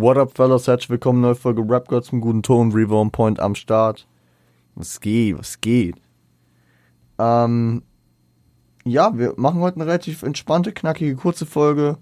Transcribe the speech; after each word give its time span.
What 0.00 0.16
up, 0.16 0.36
fellas? 0.36 0.68
Herzlich 0.68 0.90
willkommen, 0.90 1.20
neue 1.20 1.34
Folge 1.34 1.60
Rap 1.68 1.88
Girls 1.88 2.06
zum 2.06 2.20
guten 2.20 2.44
Ton, 2.44 2.70
Revo 2.70 3.00
on 3.00 3.10
Point 3.10 3.40
am 3.40 3.56
Start. 3.56 4.06
Was 4.76 5.00
geht, 5.00 5.36
was 5.36 5.60
geht? 5.60 5.96
Ähm, 7.18 7.82
ja, 8.84 9.18
wir 9.18 9.34
machen 9.36 9.60
heute 9.60 9.78
eine 9.80 9.86
relativ 9.86 10.22
entspannte, 10.22 10.70
knackige, 10.70 11.16
kurze 11.16 11.46
Folge. 11.46 11.98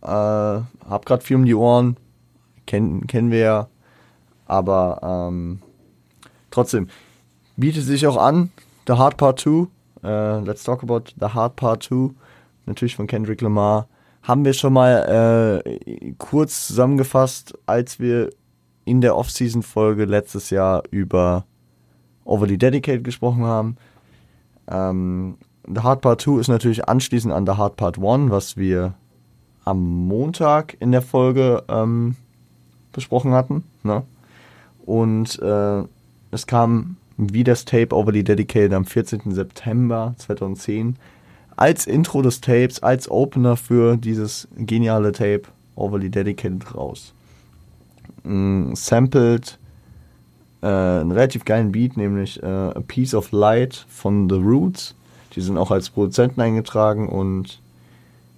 Äh, 0.00 0.06
hab 0.06 1.06
grad 1.06 1.24
viel 1.24 1.34
um 1.34 1.44
die 1.44 1.56
Ohren. 1.56 1.96
Kennen, 2.68 3.08
kennen 3.08 3.32
wir 3.32 3.40
ja. 3.40 3.68
Aber, 4.46 5.00
ähm, 5.02 5.60
trotzdem, 6.52 6.86
bietet 7.56 7.82
sich 7.82 8.06
auch 8.06 8.16
an. 8.16 8.52
The 8.86 8.92
Hard 8.92 9.16
Part 9.16 9.40
2. 9.40 9.66
Äh, 10.04 10.38
let's 10.42 10.62
talk 10.62 10.84
about 10.84 11.10
The 11.18 11.34
Hard 11.34 11.56
Part 11.56 11.82
2. 11.82 12.10
Natürlich 12.66 12.94
von 12.94 13.08
Kendrick 13.08 13.40
Lamar 13.40 13.88
haben 14.28 14.44
wir 14.44 14.52
schon 14.52 14.74
mal 14.74 15.64
äh, 15.64 16.12
kurz 16.18 16.66
zusammengefasst, 16.66 17.54
als 17.64 17.98
wir 17.98 18.28
in 18.84 19.00
der 19.00 19.16
Off-Season-Folge 19.16 20.04
letztes 20.04 20.50
Jahr 20.50 20.82
über 20.90 21.46
Overly 22.24 22.58
Dedicated 22.58 23.04
gesprochen 23.04 23.44
haben. 23.44 23.76
Ähm, 24.70 25.38
The 25.66 25.80
Hard 25.80 26.02
Part 26.02 26.20
2 26.20 26.40
ist 26.40 26.48
natürlich 26.48 26.86
anschließend 26.86 27.32
an 27.32 27.46
The 27.46 27.52
Hard 27.52 27.76
Part 27.76 27.98
1, 27.98 28.30
was 28.30 28.58
wir 28.58 28.92
am 29.64 29.82
Montag 29.82 30.76
in 30.78 30.92
der 30.92 31.02
Folge 31.02 31.64
ähm, 31.68 32.14
besprochen 32.92 33.32
hatten. 33.32 33.64
Ne? 33.82 34.02
Und 34.84 35.40
äh, 35.40 35.84
es 36.30 36.46
kam 36.46 36.96
wie 37.16 37.44
das 37.44 37.64
Tape 37.64 37.96
Overly 37.96 38.24
Dedicated 38.24 38.74
am 38.74 38.84
14. 38.84 39.22
September 39.30 40.14
2010 40.18 40.96
als 41.58 41.88
Intro 41.88 42.22
des 42.22 42.40
Tapes, 42.40 42.82
als 42.84 43.10
Opener 43.10 43.56
für 43.56 43.96
dieses 43.96 44.46
geniale 44.56 45.10
Tape 45.10 45.42
Overly 45.74 46.08
Dedicated 46.08 46.74
raus. 46.74 47.12
Mm, 48.22 48.74
sampled 48.74 49.58
äh, 50.62 50.66
einen 50.66 51.10
relativ 51.10 51.44
geilen 51.44 51.72
Beat, 51.72 51.96
nämlich 51.96 52.40
äh, 52.42 52.46
A 52.46 52.80
Piece 52.86 53.12
of 53.12 53.32
Light 53.32 53.86
von 53.88 54.30
The 54.30 54.36
Roots. 54.36 54.94
Die 55.34 55.40
sind 55.40 55.58
auch 55.58 55.72
als 55.72 55.90
Produzenten 55.90 56.40
eingetragen 56.40 57.08
und 57.08 57.60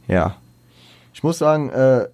ja, 0.08 0.36
ich 1.12 1.22
muss 1.22 1.38
sagen, 1.38 1.68
äh, 1.68 2.08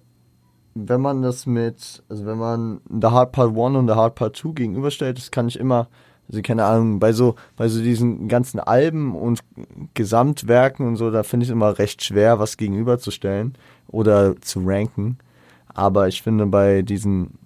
wenn 0.75 1.01
man 1.01 1.21
das 1.21 1.45
mit, 1.45 2.03
also 2.09 2.25
wenn 2.25 2.37
man 2.37 2.81
The 2.89 3.07
Hard 3.07 3.31
Part 3.31 3.57
1 3.57 3.77
und 3.77 3.87
The 3.87 3.95
Hard 3.95 4.15
Part 4.15 4.35
2 4.35 4.49
gegenüberstellt, 4.49 5.17
das 5.17 5.31
kann 5.31 5.47
ich 5.47 5.57
immer 5.57 5.87
also 6.29 6.41
keine 6.41 6.65
Ahnung, 6.65 6.99
bei 6.99 7.13
so, 7.13 7.35
bei 7.55 7.67
so 7.69 7.81
diesen 7.81 8.27
ganzen 8.27 8.59
Alben 8.59 9.15
und 9.15 9.39
Gesamtwerken 9.93 10.85
und 10.85 10.97
so, 10.97 11.09
da 11.09 11.23
finde 11.23 11.45
ich 11.45 11.49
es 11.49 11.53
immer 11.53 11.79
recht 11.79 12.03
schwer, 12.03 12.39
was 12.39 12.57
gegenüberzustellen 12.57 13.55
oder 13.87 14.39
zu 14.41 14.61
ranken. 14.65 15.17
Aber 15.73 16.07
ich 16.07 16.21
finde 16.21 16.45
bei 16.47 16.81
diesen 16.81 17.37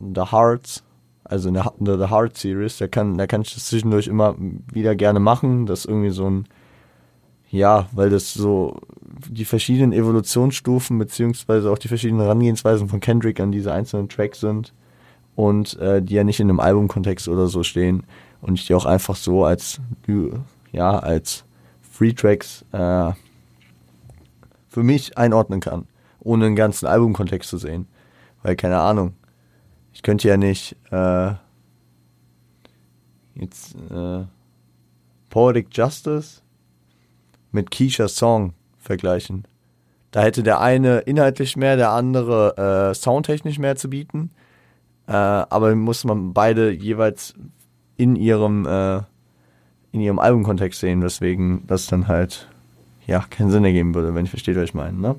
The 0.00 0.30
Hearts, 0.30 0.84
also 1.24 1.48
in 1.48 1.54
der 1.54 1.98
The 1.98 2.10
Heart 2.10 2.36
Series, 2.36 2.78
da 2.78 2.86
kann, 2.86 3.18
da 3.18 3.26
kann 3.26 3.42
ich 3.42 3.54
das 3.54 3.66
zwischendurch 3.66 4.06
immer 4.06 4.36
wieder 4.72 4.94
gerne 4.94 5.18
machen. 5.18 5.66
Das 5.66 5.80
ist 5.80 5.86
irgendwie 5.86 6.10
so 6.10 6.30
ein, 6.30 6.44
ja, 7.50 7.88
weil 7.92 8.10
das 8.10 8.32
so 8.32 8.76
die 9.28 9.44
verschiedenen 9.44 9.92
Evolutionsstufen 9.92 10.98
beziehungsweise 10.98 11.70
auch 11.70 11.78
die 11.78 11.88
verschiedenen 11.88 12.22
Herangehensweisen 12.22 12.88
von 12.88 13.00
Kendrick 13.00 13.40
an 13.40 13.50
diese 13.50 13.72
einzelnen 13.72 14.08
Tracks 14.08 14.38
sind 14.38 14.72
und 15.38 15.78
äh, 15.78 16.02
die 16.02 16.14
ja 16.14 16.24
nicht 16.24 16.40
in 16.40 16.50
einem 16.50 16.58
Albumkontext 16.58 17.28
oder 17.28 17.46
so 17.46 17.62
stehen 17.62 18.02
und 18.40 18.54
ich 18.58 18.66
die 18.66 18.74
auch 18.74 18.86
einfach 18.86 19.14
so 19.14 19.44
als 19.44 19.80
ja 20.72 20.98
als 20.98 21.44
Free 21.92 22.12
Tracks 22.12 22.64
äh, 22.72 23.12
für 24.68 24.82
mich 24.82 25.16
einordnen 25.16 25.60
kann, 25.60 25.86
ohne 26.18 26.46
einen 26.46 26.56
ganzen 26.56 26.86
Albumkontext 26.86 27.48
zu 27.48 27.56
sehen, 27.56 27.86
weil 28.42 28.56
keine 28.56 28.80
Ahnung, 28.80 29.14
ich 29.92 30.02
könnte 30.02 30.26
ja 30.26 30.36
nicht 30.36 30.74
äh, 30.90 31.34
jetzt 33.36 33.76
äh, 33.92 34.24
Poetic 35.30 35.68
Justice 35.70 36.40
mit 37.52 37.70
Keisha's 37.70 38.16
Song 38.16 38.54
vergleichen. 38.80 39.44
Da 40.10 40.22
hätte 40.22 40.42
der 40.42 40.60
eine 40.60 40.98
inhaltlich 40.98 41.56
mehr, 41.56 41.76
der 41.76 41.90
andere 41.90 42.90
äh, 42.90 42.94
soundtechnisch 42.94 43.60
mehr 43.60 43.76
zu 43.76 43.88
bieten. 43.88 44.32
Äh, 45.08 45.12
aber 45.12 45.74
muss 45.74 46.04
man 46.04 46.34
beide 46.34 46.70
jeweils 46.70 47.34
in 47.96 48.14
ihrem, 48.14 48.66
äh, 48.66 48.98
in 49.90 50.00
ihrem 50.00 50.18
Albumkontext 50.18 50.80
sehen, 50.80 51.02
weswegen 51.02 51.66
das 51.66 51.86
dann 51.86 52.08
halt 52.08 52.46
ja 53.06 53.24
keinen 53.30 53.50
Sinn 53.50 53.64
ergeben 53.64 53.94
würde, 53.94 54.14
wenn 54.14 54.26
ich 54.26 54.30
versteht, 54.30 54.56
was 54.56 54.64
ich 54.64 54.74
meine. 54.74 54.98
Ne? 54.98 55.16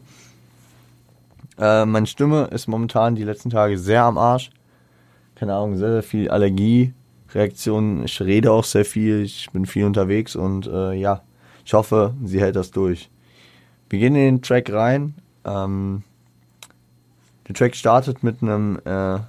Äh, 1.57 1.85
meine 1.85 2.05
Stimme 2.05 2.45
ist 2.51 2.67
momentan 2.67 3.15
die 3.15 3.23
letzten 3.23 3.49
Tage 3.49 3.79
sehr 3.79 4.03
am 4.03 4.19
Arsch. 4.19 4.51
Keine 5.33 5.55
Ahnung, 5.55 5.75
sehr, 5.75 5.91
sehr 5.91 6.03
viel 6.03 6.29
Allergiereaktionen. 6.29 8.05
Ich 8.05 8.21
rede 8.21 8.51
auch 8.51 8.65
sehr 8.65 8.85
viel, 8.85 9.23
ich 9.23 9.49
bin 9.51 9.65
viel 9.65 9.85
unterwegs 9.85 10.35
und 10.35 10.67
äh, 10.67 10.93
ja, 10.93 11.23
ich 11.65 11.73
hoffe, 11.73 12.13
sie 12.23 12.39
hält 12.39 12.55
das 12.55 12.69
durch. 12.69 13.09
Wir 13.89 13.97
gehen 13.97 14.15
in 14.15 14.35
den 14.35 14.41
Track 14.43 14.71
rein. 14.71 15.15
Ähm, 15.45 16.03
der 17.47 17.55
Track 17.55 17.75
startet 17.75 18.21
mit 18.21 18.43
einem 18.43 18.79
äh, 18.85 19.19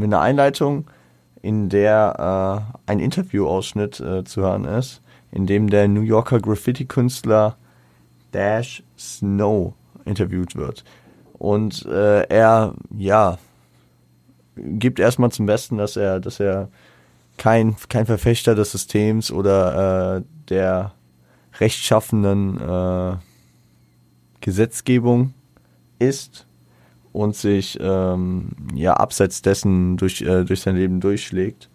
mit 0.00 0.08
einer 0.08 0.20
Einleitung, 0.20 0.86
in 1.42 1.68
der 1.68 2.66
äh, 2.86 2.90
ein 2.90 2.98
Interviewausschnitt 2.98 4.00
äh, 4.00 4.24
zu 4.24 4.42
hören 4.42 4.64
ist, 4.64 5.00
in 5.30 5.46
dem 5.46 5.70
der 5.70 5.88
New 5.88 6.02
Yorker 6.02 6.40
Graffiti-Künstler 6.40 7.56
Dash 8.32 8.82
Snow 8.98 9.74
interviewt 10.04 10.56
wird. 10.56 10.84
Und 11.34 11.86
äh, 11.86 12.22
er, 12.24 12.74
ja, 12.96 13.38
gibt 14.56 14.98
erstmal 14.98 15.32
zum 15.32 15.46
Besten, 15.46 15.78
dass 15.78 15.96
er, 15.96 16.20
dass 16.20 16.40
er 16.40 16.68
kein, 17.38 17.76
kein 17.88 18.04
Verfechter 18.04 18.54
des 18.54 18.72
Systems 18.72 19.32
oder 19.32 20.16
äh, 20.16 20.22
der 20.50 20.92
rechtschaffenden 21.58 22.60
äh, 22.60 23.16
Gesetzgebung 24.40 25.32
ist 25.98 26.46
und 27.12 27.34
sich 27.34 27.78
ähm, 27.80 28.50
ja 28.74 28.94
abseits 28.94 29.42
dessen 29.42 29.96
durch, 29.96 30.22
äh, 30.22 30.44
durch 30.44 30.60
sein 30.60 30.76
Leben 30.76 31.00
durchschlägt. 31.00 31.68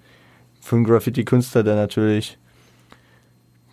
Für 0.61 0.77
einen 0.77 0.85
Graffiti-Künstler, 0.85 1.63
der 1.63 1.75
natürlich, 1.75 2.37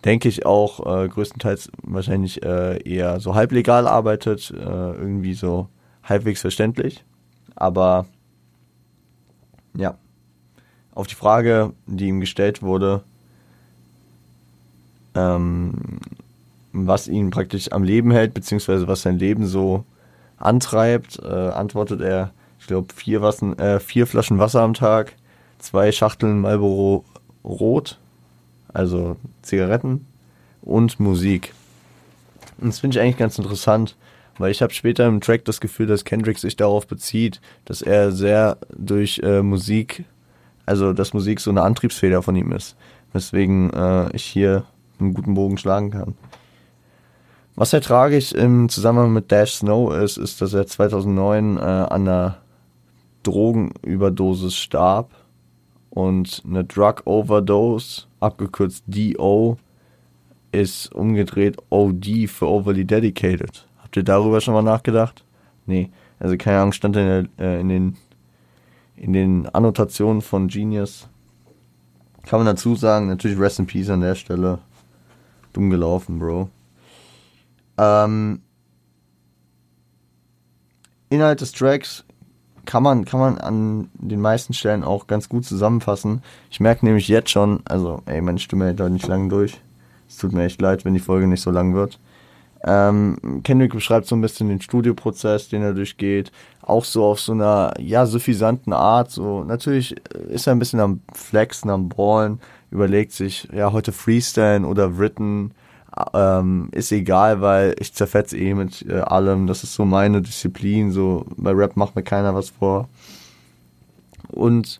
denke 0.05 0.27
ich, 0.29 0.45
auch 0.45 0.79
äh, 0.85 1.07
größtenteils 1.07 1.71
wahrscheinlich 1.83 2.43
äh, 2.43 2.77
eher 2.83 3.19
so 3.19 3.35
halblegal 3.35 3.87
arbeitet, 3.87 4.51
äh, 4.51 4.59
irgendwie 4.63 5.33
so 5.33 5.67
halbwegs 6.03 6.41
verständlich. 6.41 7.03
Aber 7.55 8.05
ja, 9.75 9.97
auf 10.93 11.07
die 11.07 11.15
Frage, 11.15 11.73
die 11.87 12.07
ihm 12.09 12.19
gestellt 12.19 12.61
wurde, 12.61 13.03
ähm, 15.15 15.99
was 16.73 17.07
ihn 17.07 17.29
praktisch 17.29 17.71
am 17.71 17.83
Leben 17.83 18.11
hält, 18.11 18.33
beziehungsweise 18.33 18.87
was 18.87 19.03
sein 19.03 19.17
Leben 19.17 19.45
so 19.45 19.85
antreibt, 20.37 21.19
äh, 21.23 21.27
antwortet 21.27 22.01
er, 22.01 22.31
ich 22.59 22.67
glaube, 22.67 22.93
vier, 22.93 23.21
äh, 23.21 23.79
vier 23.79 24.07
Flaschen 24.07 24.39
Wasser 24.39 24.61
am 24.61 24.73
Tag, 24.73 25.13
zwei 25.59 25.91
Schachteln 25.91 26.39
Marlboro 26.39 27.05
Rot, 27.43 27.97
also 28.73 29.17
Zigaretten 29.41 30.05
und 30.61 30.99
Musik. 30.99 31.53
Und 32.59 32.69
das 32.69 32.79
finde 32.79 32.97
ich 32.97 33.01
eigentlich 33.01 33.17
ganz 33.17 33.37
interessant, 33.37 33.95
weil 34.37 34.51
ich 34.51 34.61
habe 34.61 34.73
später 34.73 35.05
im 35.07 35.21
Track 35.21 35.45
das 35.45 35.59
Gefühl, 35.59 35.87
dass 35.87 36.05
Kendrick 36.05 36.39
sich 36.39 36.55
darauf 36.55 36.87
bezieht, 36.87 37.41
dass 37.65 37.81
er 37.81 38.11
sehr 38.11 38.57
durch 38.75 39.19
äh, 39.23 39.41
Musik, 39.41 40.05
also 40.65 40.93
dass 40.93 41.13
Musik 41.13 41.39
so 41.39 41.51
eine 41.51 41.61
Antriebsfeder 41.61 42.23
von 42.23 42.35
ihm 42.35 42.51
ist, 42.51 42.75
weswegen 43.11 43.71
äh, 43.73 44.15
ich 44.15 44.23
hier 44.23 44.63
einen 44.99 45.13
guten 45.13 45.33
Bogen 45.33 45.57
schlagen 45.57 45.91
kann. 45.91 46.15
Was 47.55 47.69
sehr 47.69 47.81
tragisch 47.81 48.31
im 48.31 48.67
Zusammenhang 48.69 49.13
mit 49.13 49.31
Dash 49.31 49.53
Snow 49.53 49.93
ist, 49.93 50.17
ist, 50.17 50.41
dass 50.41 50.53
er 50.53 50.65
2009 50.65 51.57
äh, 51.57 51.59
an 51.59 52.07
einer 52.07 52.37
Drogenüberdosis 53.21 54.55
starb 54.55 55.11
und 55.91 56.41
eine 56.45 56.63
Drug 56.63 57.03
Overdose, 57.05 58.03
abgekürzt 58.19 58.83
DO, 58.87 59.57
ist 60.51 60.93
umgedreht 60.93 61.57
OD 61.69 62.27
für 62.27 62.49
Overly 62.49 62.85
Dedicated. 62.85 63.67
Habt 63.81 63.97
ihr 63.97 64.03
darüber 64.03 64.41
schon 64.41 64.55
mal 64.55 64.63
nachgedacht? 64.63 65.23
Nee, 65.67 65.91
also 66.19 66.35
keine 66.37 66.59
Ahnung, 66.59 66.71
stand 66.71 66.95
in, 66.95 67.05
der, 67.05 67.25
äh, 67.39 67.59
in 67.59 67.69
den 67.69 67.97
in 68.95 69.13
den 69.13 69.47
Annotationen 69.47 70.21
von 70.21 70.47
Genius. 70.47 71.07
Kann 72.23 72.39
man 72.39 72.45
dazu 72.45 72.75
sagen, 72.75 73.07
natürlich 73.07 73.39
Rest 73.39 73.59
in 73.59 73.67
Peace 73.67 73.89
an 73.89 74.01
der 74.01 74.15
Stelle. 74.15 74.59
Dumm 75.51 75.69
gelaufen, 75.69 76.19
Bro. 76.19 76.49
Ähm, 77.77 78.41
Inhalt 81.09 81.41
des 81.41 81.51
Tracks 81.51 82.03
kann 82.65 82.83
man, 82.83 83.05
kann 83.05 83.19
man 83.19 83.37
an 83.37 83.89
den 83.93 84.21
meisten 84.21 84.53
Stellen 84.53 84.83
auch 84.83 85.07
ganz 85.07 85.29
gut 85.29 85.45
zusammenfassen. 85.45 86.23
Ich 86.49 86.59
merke 86.59 86.85
nämlich 86.85 87.07
jetzt 87.07 87.29
schon, 87.29 87.61
also, 87.65 88.01
ey, 88.05 88.21
meine 88.21 88.39
Stimme 88.39 88.65
hält 88.65 88.79
heute 88.79 88.93
nicht 88.93 89.07
lang 89.07 89.29
durch. 89.29 89.59
Es 90.07 90.17
tut 90.17 90.31
mir 90.31 90.43
echt 90.43 90.61
leid, 90.61 90.85
wenn 90.85 90.93
die 90.93 90.99
Folge 90.99 91.27
nicht 91.27 91.41
so 91.41 91.51
lang 91.51 91.73
wird. 91.73 91.99
Ähm, 92.65 93.41
Kendrick 93.43 93.73
beschreibt 93.73 94.07
so 94.07 94.15
ein 94.15 94.21
bisschen 94.21 94.47
den 94.47 94.61
Studioprozess, 94.61 95.49
den 95.49 95.61
er 95.63 95.73
durchgeht, 95.73 96.31
auch 96.61 96.85
so 96.85 97.03
auf 97.03 97.19
so 97.19 97.33
einer, 97.33 97.73
ja, 97.77 98.05
suffisanten 98.05 98.71
Art, 98.71 99.11
so, 99.11 99.43
natürlich 99.43 99.97
ist 100.29 100.47
er 100.47 100.53
ein 100.53 100.59
bisschen 100.59 100.79
am 100.79 101.01
Flexen, 101.13 101.69
am 101.69 101.89
Ballen, 101.89 102.39
überlegt 102.71 103.11
sich, 103.11 103.49
ja, 103.53 103.73
heute 103.73 103.91
Freestylen 103.91 104.63
oder 104.63 104.97
Written, 104.97 105.51
ähm, 106.13 106.69
ist 106.71 106.91
egal, 106.91 107.41
weil 107.41 107.75
ich 107.79 107.93
zerfetze 107.93 108.37
eh 108.37 108.53
mit 108.53 108.85
äh, 108.87 108.99
allem, 108.99 109.47
das 109.47 109.63
ist 109.63 109.75
so 109.75 109.85
meine 109.85 110.21
Disziplin, 110.21 110.91
so, 110.91 111.25
bei 111.37 111.51
Rap 111.51 111.77
macht 111.77 111.95
mir 111.95 112.03
keiner 112.03 112.33
was 112.33 112.49
vor. 112.49 112.89
Und 114.29 114.79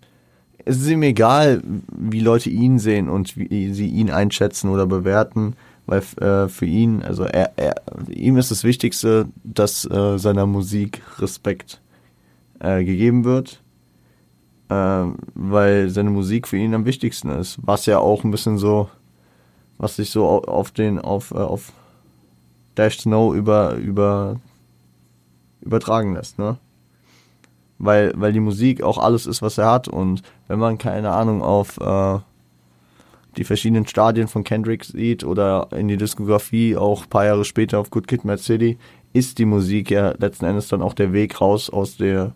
es 0.66 0.78
ist 0.78 0.90
ihm 0.90 1.04
egal, 1.04 1.62
wie 1.96 2.22
Leute 2.22 2.50
ihn 2.50 2.80
sehen 2.80 3.10
und 3.10 3.38
wie 3.38 3.74
sie 3.74 3.88
ihn 3.88 4.10
einschätzen 4.10 4.70
oder 4.70 4.88
bewerten, 4.88 5.56
weil 5.86 6.02
äh, 6.22 6.48
für 6.48 6.66
ihn, 6.66 7.04
also 7.04 7.26
er, 7.26 7.52
er, 7.58 7.76
ihm 8.08 8.38
ist 8.38 8.52
das 8.52 8.64
Wichtigste, 8.64 9.28
dass 9.44 9.86
äh, 9.86 10.18
seiner 10.18 10.46
Musik 10.46 11.02
Respekt 11.20 11.82
äh, 12.60 12.84
gegeben 12.84 13.26
wird, 13.26 13.62
äh, 14.70 15.06
weil 15.36 15.90
seine 15.90 16.10
Musik 16.10 16.48
für 16.48 16.58
ihn 16.58 16.74
am 16.74 16.86
wichtigsten 16.86 17.30
ist, 17.30 17.58
was 17.62 17.86
ja 17.86 18.00
auch 18.00 18.24
ein 18.24 18.32
bisschen 18.32 18.58
so, 18.58 18.90
was 19.84 19.98
sich 19.98 20.10
so 20.10 20.26
auf 20.26 20.72
den, 20.72 20.98
auf, 20.98 21.32
äh, 21.32 21.36
auf 21.36 21.74
Dash 22.76 23.00
Snow 23.00 23.36
über, 23.36 23.76
über, 23.76 24.40
übertragen 25.62 26.16
lässt, 26.16 26.40
ne? 26.40 26.58
Weil, 27.80 28.14
weil 28.16 28.32
die 28.32 28.40
Musik 28.40 28.82
auch 28.82 28.98
alles 28.98 29.26
ist, 29.26 29.42
was 29.42 29.58
er 29.58 29.70
hat 29.70 29.90
und 29.90 30.22
wenn 30.48 30.58
man, 30.58 30.78
keine 30.78 31.12
Ahnung, 31.12 31.42
auf, 31.42 31.78
äh, 31.82 32.20
die 33.36 33.44
verschiedenen 33.44 33.86
Stadien 33.86 34.28
von 34.28 34.44
Kendrick 34.46 34.86
sieht 34.86 35.24
oder 35.24 35.68
in 35.72 35.90
die 35.90 35.98
Diskografie 35.98 36.78
auch 36.78 37.04
ein 37.04 37.10
paar 37.10 37.26
Jahre 37.26 37.44
später 37.44 37.80
auf 37.80 37.90
Good 37.90 38.08
Kid, 38.08 38.24
Mad 38.24 38.42
City, 38.42 38.78
ist 39.12 39.38
die 39.38 39.46
Musik 39.46 39.92
ja 39.92 40.14
letzten 40.18 40.46
Endes 40.46 40.70
dann 40.70 40.82
auch 40.82 40.94
der 40.94 41.12
Weg 41.12 41.42
raus 41.42 41.70
aus 41.70 41.98
der 41.98 42.34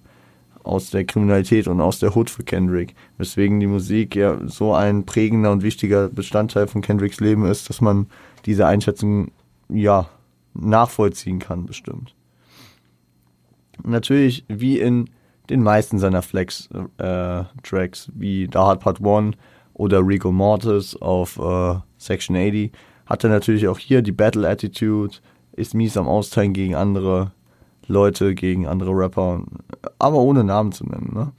aus 0.68 0.90
der 0.90 1.06
Kriminalität 1.06 1.68
und 1.68 1.82
aus 1.82 2.00
der 2.00 2.16
Hood 2.16 2.30
für 2.30 2.44
Kendrick. 2.44 2.94
Weswegen 3.18 3.60
die 3.60 3.68
Musik 3.68 4.16
ja 4.16 4.40
so 4.46 4.74
ein 4.74 5.06
prägender 5.06 5.52
und 5.52 5.64
wichtiger 5.64 6.10
Bestandteil 6.10 6.68
von 6.68 6.82
Kendricks 6.82 7.20
Leben 7.20 7.46
ist, 7.46 7.70
dass 7.70 7.82
man 7.82 8.08
diese 8.46 8.68
Einschätzung 8.68 9.32
ja 9.70 10.10
nachvollziehen 10.54 11.40
kann, 11.40 11.66
bestimmt. 11.66 12.16
Natürlich, 13.84 14.46
wie 14.48 14.80
in 14.80 15.10
den 15.50 15.64
meisten 15.64 16.00
seiner 16.00 16.22
Flex-Tracks, 16.22 18.08
äh, 18.08 18.12
wie 18.16 18.48
Da 18.48 18.66
Hard 18.66 18.80
Part 18.82 19.06
1 19.06 19.36
oder 19.74 20.06
Rico 20.06 20.32
Mortis 20.32 20.96
auf 20.96 21.38
äh, 21.38 21.76
Section 21.98 22.36
80. 22.36 22.72
Hat 23.06 23.24
er 23.24 23.30
natürlich 23.30 23.68
auch 23.68 23.80
hier 23.80 24.02
die 24.02 24.12
Battle 24.12 24.48
Attitude, 24.48 25.16
ist 25.54 25.74
mies 25.74 25.96
am 25.96 26.08
Austeilen 26.08 26.54
gegen 26.54 26.76
andere 26.76 27.32
Leute, 27.88 28.36
gegen 28.36 28.68
andere 28.68 28.92
Rapper, 28.92 29.44
aber 30.00 30.18
ohne 30.18 30.44
Namen 30.44 30.72
zu 30.72 30.86
nennen. 30.86 31.12
Ne? 31.14 31.32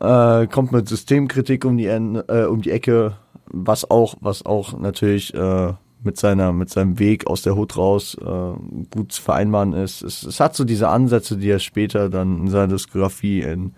Äh, 0.00 0.46
kommt 0.48 0.72
mit 0.72 0.88
Systemkritik 0.88 1.64
um 1.64 1.76
die, 1.76 1.86
äh, 1.86 2.46
um 2.46 2.62
die 2.62 2.70
Ecke, 2.70 3.16
was 3.46 3.88
auch, 3.90 4.16
was 4.20 4.44
auch 4.44 4.78
natürlich 4.78 5.32
äh, 5.34 5.72
mit 6.02 6.18
seiner, 6.18 6.52
mit 6.52 6.70
seinem 6.70 6.98
Weg 6.98 7.26
aus 7.26 7.42
der 7.42 7.56
Hut 7.56 7.76
raus 7.76 8.16
äh, 8.20 8.86
gut 8.90 9.12
zu 9.12 9.22
vereinbaren 9.22 9.72
ist. 9.72 10.02
Es, 10.02 10.22
es, 10.22 10.40
hat 10.40 10.54
so 10.54 10.64
diese 10.64 10.88
Ansätze, 10.88 11.36
die 11.36 11.50
er 11.50 11.58
später 11.58 12.10
dann 12.10 12.40
in 12.40 12.48
seiner 12.48 12.68
Diskografie 12.68 13.40
in 13.40 13.72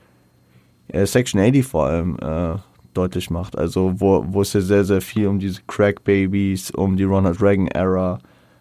äh, 0.89 1.07
Section 1.07 1.41
80 1.41 1.65
vor 1.65 1.87
allem 1.87 2.17
äh, 2.21 2.57
deutlich 2.95 3.31
macht. 3.31 3.57
Also 3.57 4.01
wo, 4.01 4.25
wo 4.27 4.41
es 4.41 4.53
ja 4.55 4.61
sehr, 4.61 4.85
sehr 4.85 5.01
viel 5.01 5.29
um 5.29 5.39
diese 5.39 5.61
Crack 5.67 6.03
Babies, 6.03 6.71
um 6.71 6.97
die 6.97 7.05
Ronald 7.05 7.41
Reagan 7.43 7.69
Era 7.69 8.19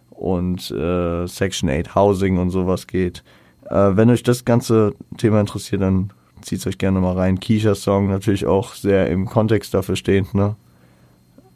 und 0.10 0.62
Section 0.62 1.70
8 1.70 1.94
Housing 1.96 2.38
und 2.38 2.50
sowas 2.50 2.88
geht. 2.88 3.24
Äh, 3.66 3.96
wenn 3.96 4.10
euch 4.10 4.24
das 4.24 4.46
ganze 4.46 4.94
Thema 5.18 5.40
interessiert, 5.40 5.82
dann 5.82 6.12
zieht 6.42 6.60
es 6.60 6.68
euch 6.68 6.78
gerne 6.78 7.00
mal 7.00 7.14
rein. 7.14 7.40
Keisha 7.40 7.76
Song 7.76 8.08
natürlich 8.08 8.46
auch 8.46 8.76
sehr 8.76 9.10
im 9.10 9.26
Kontext 9.26 9.74
dafür 9.74 9.96
stehend, 9.96 10.34
ne? 10.34 10.56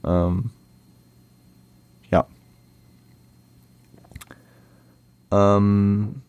Ähm, 0.04 0.50
ja. 2.10 2.26
Ähm, 5.32 6.22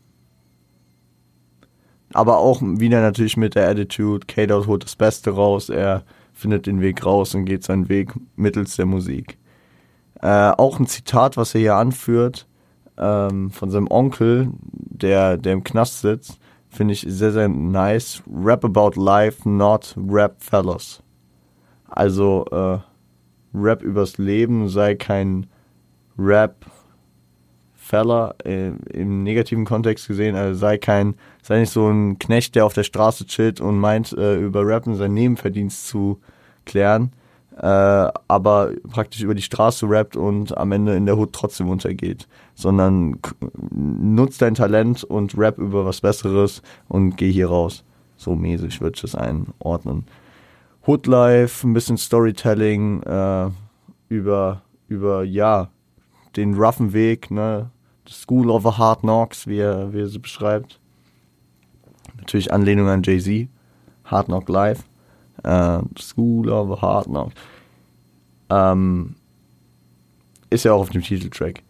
aber 2.13 2.39
auch 2.39 2.61
wieder 2.63 3.01
natürlich 3.01 3.37
mit 3.37 3.55
der 3.55 3.69
Attitude, 3.69 4.27
K-Dot 4.27 4.67
holt 4.67 4.85
das 4.85 4.97
Beste 4.97 5.31
raus, 5.31 5.69
er 5.69 6.03
findet 6.35 6.67
den 6.67 6.81
Weg 6.81 7.05
raus 7.07 7.35
und 7.35 7.45
geht 7.45 7.65
seinen 7.65 7.89
Weg 7.89 8.13
mittels 8.37 8.77
der 8.77 8.87
Musik. 8.87 9.39
Äh, 10.21 10.51
auch 10.51 10.79
ein 10.79 10.87
Zitat, 10.87 11.37
was 11.37 11.55
er 11.55 11.61
hier 11.61 11.77
anführt, 11.77 12.47
ähm, 12.99 13.51
von 13.51 13.71
seinem 13.71 13.89
Onkel, 13.91 14.51
der, 15.03 15.37
der 15.37 15.53
im 15.53 15.65
Knast 15.65 16.01
sitzt, 16.01 16.39
finde 16.69 16.95
ich 16.95 17.05
sehr, 17.09 17.33
sehr 17.33 17.49
nice. 17.49 18.23
Rap 18.33 18.65
about 18.65 19.01
life, 19.01 19.49
not 19.49 19.95
rap 19.97 20.37
fellows. 20.43 21.03
Also, 21.89 22.45
äh, 22.51 22.79
Rap 23.53 23.83
übers 23.83 24.19
Leben 24.19 24.69
sei 24.69 24.95
kein 24.95 25.47
Rap 26.19 26.67
Feller 27.75 28.37
äh, 28.45 28.69
im 28.93 29.25
negativen 29.25 29.65
Kontext 29.65 30.07
gesehen, 30.07 30.37
also 30.37 30.57
sei 30.57 30.79
kein, 30.79 31.17
sei 31.43 31.59
nicht 31.59 31.73
so 31.73 31.89
ein 31.89 32.21
Knecht, 32.21 32.55
der 32.55 32.65
auf 32.65 32.75
der 32.75 32.85
Straße 32.85 33.27
chillt 33.27 33.61
und 33.61 33.79
meint, 33.79 34.13
äh, 34.13 34.37
über 34.37 34.65
Rappen 34.65 34.95
sein 34.95 35.13
Nebenverdienst 35.15 35.89
zu 35.89 36.21
klären, 36.67 37.13
äh, 37.57 37.67
aber 37.67 38.71
praktisch 38.93 39.23
über 39.23 39.35
die 39.35 39.43
Straße 39.43 39.87
rappt 39.91 40.17
und 40.17 40.57
am 40.57 40.71
Ende 40.71 40.95
in 40.95 41.07
der 41.07 41.17
Hut 41.17 41.33
trotzdem 41.33 41.69
untergeht, 41.69 42.29
sondern 42.61 43.19
nutzt 43.71 44.43
dein 44.43 44.55
Talent 44.55 45.03
und 45.05 45.37
rap 45.37 45.59
über 45.59 45.87
was 45.87 46.01
Besseres 46.01 46.63
und 46.89 47.17
geh 47.17 47.33
hier 47.33 47.49
raus. 47.49 47.85
So 48.17 48.35
mäßig 48.35 48.81
würde 48.81 48.97
ich 48.97 49.01
das 49.03 49.15
einordnen. 49.15 50.05
Hoodlife, 50.87 51.67
ein 51.67 51.73
bisschen 51.73 51.97
Storytelling 51.97 53.03
äh, 53.03 53.51
über, 54.09 54.63
über, 54.89 55.25
ja, 55.25 55.69
den 56.37 56.55
roughen 56.55 56.93
Weg, 56.93 57.31
ne, 57.31 57.71
School 58.09 58.51
of 58.51 58.63
the 58.63 58.71
Hard 58.71 59.01
Knocks, 59.01 59.47
wie 59.47 59.59
er, 59.59 59.93
wie 59.93 60.01
er 60.01 60.09
sie 60.09 60.19
beschreibt. 60.19 60.79
Natürlich 62.19 62.53
Anlehnung 62.53 62.89
an 62.89 63.03
Jay-Z, 63.03 63.49
Hard 64.05 64.27
Knock 64.27 64.49
Live, 64.49 64.85
uh, 65.47 65.83
School 65.99 66.51
of 66.51 66.77
the 66.77 66.83
Hard 66.83 67.07
Knocks. 67.07 67.35
Ähm, 68.51 69.15
ist 70.51 70.65
ja 70.65 70.73
auch 70.73 70.81
auf 70.81 70.91
dem 70.91 71.03
Titeltrack. 71.03 71.63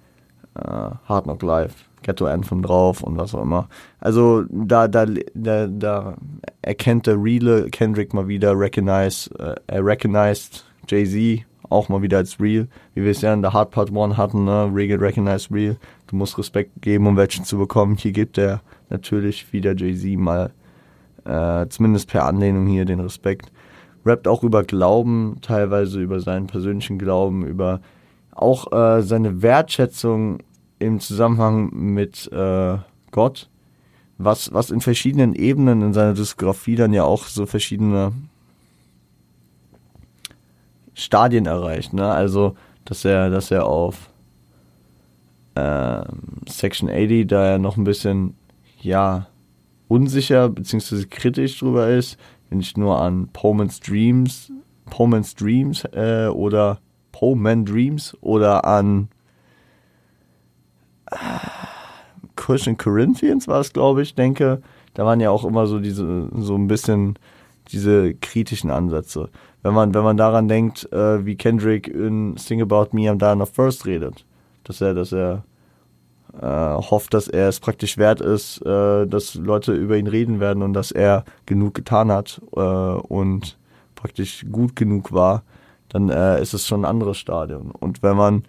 Uh, 0.59 0.97
Hard 1.05 1.25
Knock 1.25 1.43
Live, 1.43 1.89
Ghetto 2.03 2.27
Anthem 2.27 2.63
drauf 2.63 3.05
und 3.05 3.17
was 3.17 3.35
auch 3.35 3.43
immer. 3.43 3.69
Also 4.01 4.45
da, 4.51 4.89
da, 4.89 5.07
da, 5.35 5.69
da 5.69 6.17
erkennt 6.61 7.07
der 7.07 7.23
reale 7.23 7.71
Kendrick 7.71 8.13
mal 8.13 8.27
wieder, 8.27 8.59
recognize, 8.59 9.31
uh, 9.39 9.55
er 9.69 9.85
recognized 9.85 10.65
Jay-Z 10.89 11.47
auch 11.71 11.89
mal 11.89 12.03
wieder 12.03 12.19
als 12.19 12.41
real, 12.41 12.67
wie 12.95 13.05
wir 13.05 13.13
es 13.13 13.23
ja 13.23 13.33
in 13.33 13.43
der 13.43 13.53
Hard 13.53 13.71
Part 13.71 13.97
1 13.97 14.17
hatten, 14.17 14.45
ne? 14.45 14.71
Regal 14.75 14.99
Recognize 14.99 15.49
Real. 15.53 15.77
Du 16.09 16.17
musst 16.17 16.37
Respekt 16.37 16.83
geben, 16.83 17.07
um 17.07 17.17
welchen 17.17 17.45
zu 17.45 17.57
bekommen. 17.57 17.95
Hier 17.95 18.13
gibt 18.13 18.37
er 18.37 18.61
natürlich 18.91 19.53
wieder 19.53 19.75
Jay-Z 19.77 20.19
mal, 20.19 20.51
äh, 21.25 21.67
zumindest 21.69 22.11
per 22.11 22.27
Anlehnung 22.27 22.67
hier, 22.67 22.85
den 22.85 23.01
Respekt. 23.01 23.53
Rappt 24.05 24.27
auch 24.27 24.43
über 24.43 24.65
Glauben, 24.65 25.39
teilweise 25.43 26.01
über 26.01 26.21
seinen 26.21 26.49
persönlichen 26.49 26.99
Glauben, 26.99 27.47
über 27.47 27.81
auch 28.41 28.73
äh, 28.73 29.03
seine 29.03 29.43
Wertschätzung 29.43 30.39
im 30.79 31.01
Zusammenhang 31.01 31.71
mit 31.73 32.31
äh, 32.33 32.79
Gott, 33.11 33.49
was, 34.19 34.53
was 34.53 34.71
in 34.71 34.81
verschiedenen 34.81 35.35
Ebenen 35.35 35.83
in 35.83 35.93
seiner 35.93 36.15
Diskografie 36.15 36.77
dann 36.77 36.93
ja 36.93 37.05
auch 37.05 37.25
so 37.25 37.47
verschiedene 37.47 38.13
Stadien 40.95 41.47
erreicht, 41.47 41.93
ne? 41.93 42.11
Also, 42.11 42.57
dass 42.85 43.05
er, 43.05 43.31
dass 43.31 43.51
er 43.51 43.67
auf 43.67 44.11
äh, 45.55 46.03
Section 46.47 46.89
80 46.91 47.27
da 47.27 47.45
er 47.45 47.59
noch 47.59 47.77
ein 47.77 47.85
bisschen, 47.85 48.35
ja, 48.81 49.27
unsicher 49.89 50.49
bzw. 50.49 51.07
kritisch 51.07 51.59
drüber 51.59 51.89
ist, 51.89 52.19
wenn 52.49 52.61
ich 52.61 52.77
nur 52.77 53.01
an 53.01 53.29
Pullman's 53.33 53.81
Dreams, 53.81 54.53
Pullman's 54.87 55.35
Dreams 55.35 55.85
äh, 55.93 56.29
oder 56.29 56.81
Pullman 57.21 57.67
Dreams 57.67 58.17
oder 58.23 58.65
an 58.65 59.09
äh, 61.11 61.17
Christian 62.35 62.79
Corinthians 62.79 63.47
war 63.47 63.61
es, 63.61 63.75
glaube 63.75 64.01
ich, 64.01 64.15
denke, 64.15 64.63
da 64.95 65.05
waren 65.05 65.21
ja 65.21 65.29
auch 65.31 65.45
immer 65.45 65.67
so 65.67 65.81
diese, 65.81 66.31
so 66.35 66.55
ein 66.55 66.67
bisschen 66.67 67.19
diese 67.69 68.15
kritischen 68.15 68.71
Ansätze. 68.71 69.29
Wenn 69.63 69.75
man, 69.75 69.93
wenn 69.93 70.03
man 70.03 70.17
daran 70.17 70.49
denkt, 70.49 70.91
äh, 70.95 71.27
wie 71.27 71.37
Kendrick 71.37 71.89
in 71.89 72.39
Sing 72.39 72.63
About 72.63 72.89
Me 72.93 73.11
am 73.11 73.19
Dying 73.19 73.43
of 73.43 73.51
First 73.51 73.85
redet, 73.85 74.25
dass 74.65 74.81
er, 74.81 74.95
dass 74.95 75.13
er 75.13 75.45
äh, 76.41 76.47
hofft, 76.47 77.13
dass 77.13 77.29
er 77.29 77.51
es 77.51 77.61
praktisch 77.61 77.99
wert 77.99 78.23
ist, 78.23 78.65
äh, 78.65 79.07
dass 79.07 79.35
Leute 79.35 79.75
über 79.75 79.99
ihn 79.99 80.07
reden 80.07 80.41
werden 80.41 80.63
und 80.63 80.73
dass 80.73 80.91
er 80.91 81.27
genug 81.45 81.75
getan 81.75 82.11
hat 82.11 82.41
äh, 82.57 82.61
und 82.61 83.59
praktisch 83.95 84.47
gut 84.51 84.75
genug 84.75 85.13
war, 85.13 85.43
dann 85.91 86.09
äh, 86.09 86.41
ist 86.41 86.55
es 86.55 86.67
schon 86.67 86.83
ein 86.83 86.91
anderes 86.91 87.19
Stadion. 87.19 87.71
Und 87.71 88.03
wenn 88.03 88.17
man 88.17 88.45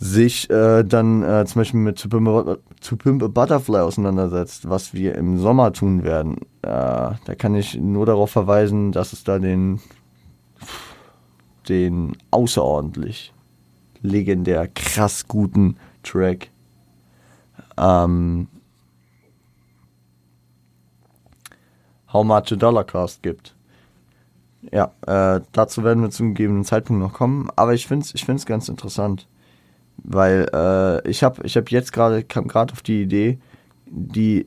sich 0.00 0.50
äh, 0.50 0.82
dann 0.82 1.22
äh, 1.22 1.44
zum 1.46 1.60
Beispiel 1.60 1.80
mit 1.80 1.98
To 1.98 2.96
Pimp, 2.96 3.22
a, 3.22 3.28
Butterfly 3.28 3.80
auseinandersetzt, 3.80 4.68
was 4.68 4.94
wir 4.94 5.14
im 5.14 5.38
Sommer 5.38 5.72
tun 5.72 6.02
werden, 6.02 6.38
äh, 6.62 6.68
da 6.68 7.34
kann 7.36 7.54
ich 7.54 7.76
nur 7.76 8.06
darauf 8.06 8.30
verweisen, 8.30 8.92
dass 8.92 9.12
es 9.12 9.24
da 9.24 9.38
den, 9.38 9.80
den 11.68 12.16
außerordentlich 12.30 13.32
legendär 14.02 14.68
krass 14.68 15.26
guten 15.26 15.76
Track 16.02 16.50
ähm, 17.78 18.48
How 22.12 22.24
Much 22.24 22.52
a 22.52 22.56
Dollar 22.56 22.84
Cost 22.84 23.22
gibt. 23.22 23.56
Ja, 24.72 24.92
äh, 25.06 25.40
dazu 25.52 25.84
werden 25.84 26.02
wir 26.02 26.10
zum 26.10 26.34
gegebenen 26.34 26.64
Zeitpunkt 26.64 27.02
noch 27.02 27.12
kommen, 27.12 27.48
aber 27.56 27.74
ich 27.74 27.86
finde 27.86 28.04
es 28.04 28.14
ich 28.14 28.24
find's 28.24 28.46
ganz 28.46 28.68
interessant 28.68 29.26
weil 30.02 30.48
äh, 30.52 31.08
ich 31.08 31.22
habe 31.22 31.44
ich 31.44 31.56
hab 31.56 31.70
jetzt 31.70 31.92
gerade, 31.92 32.24
kam 32.24 32.48
gerade 32.48 32.72
auf 32.72 32.82
die 32.82 33.02
Idee, 33.02 33.38
die, 33.86 34.44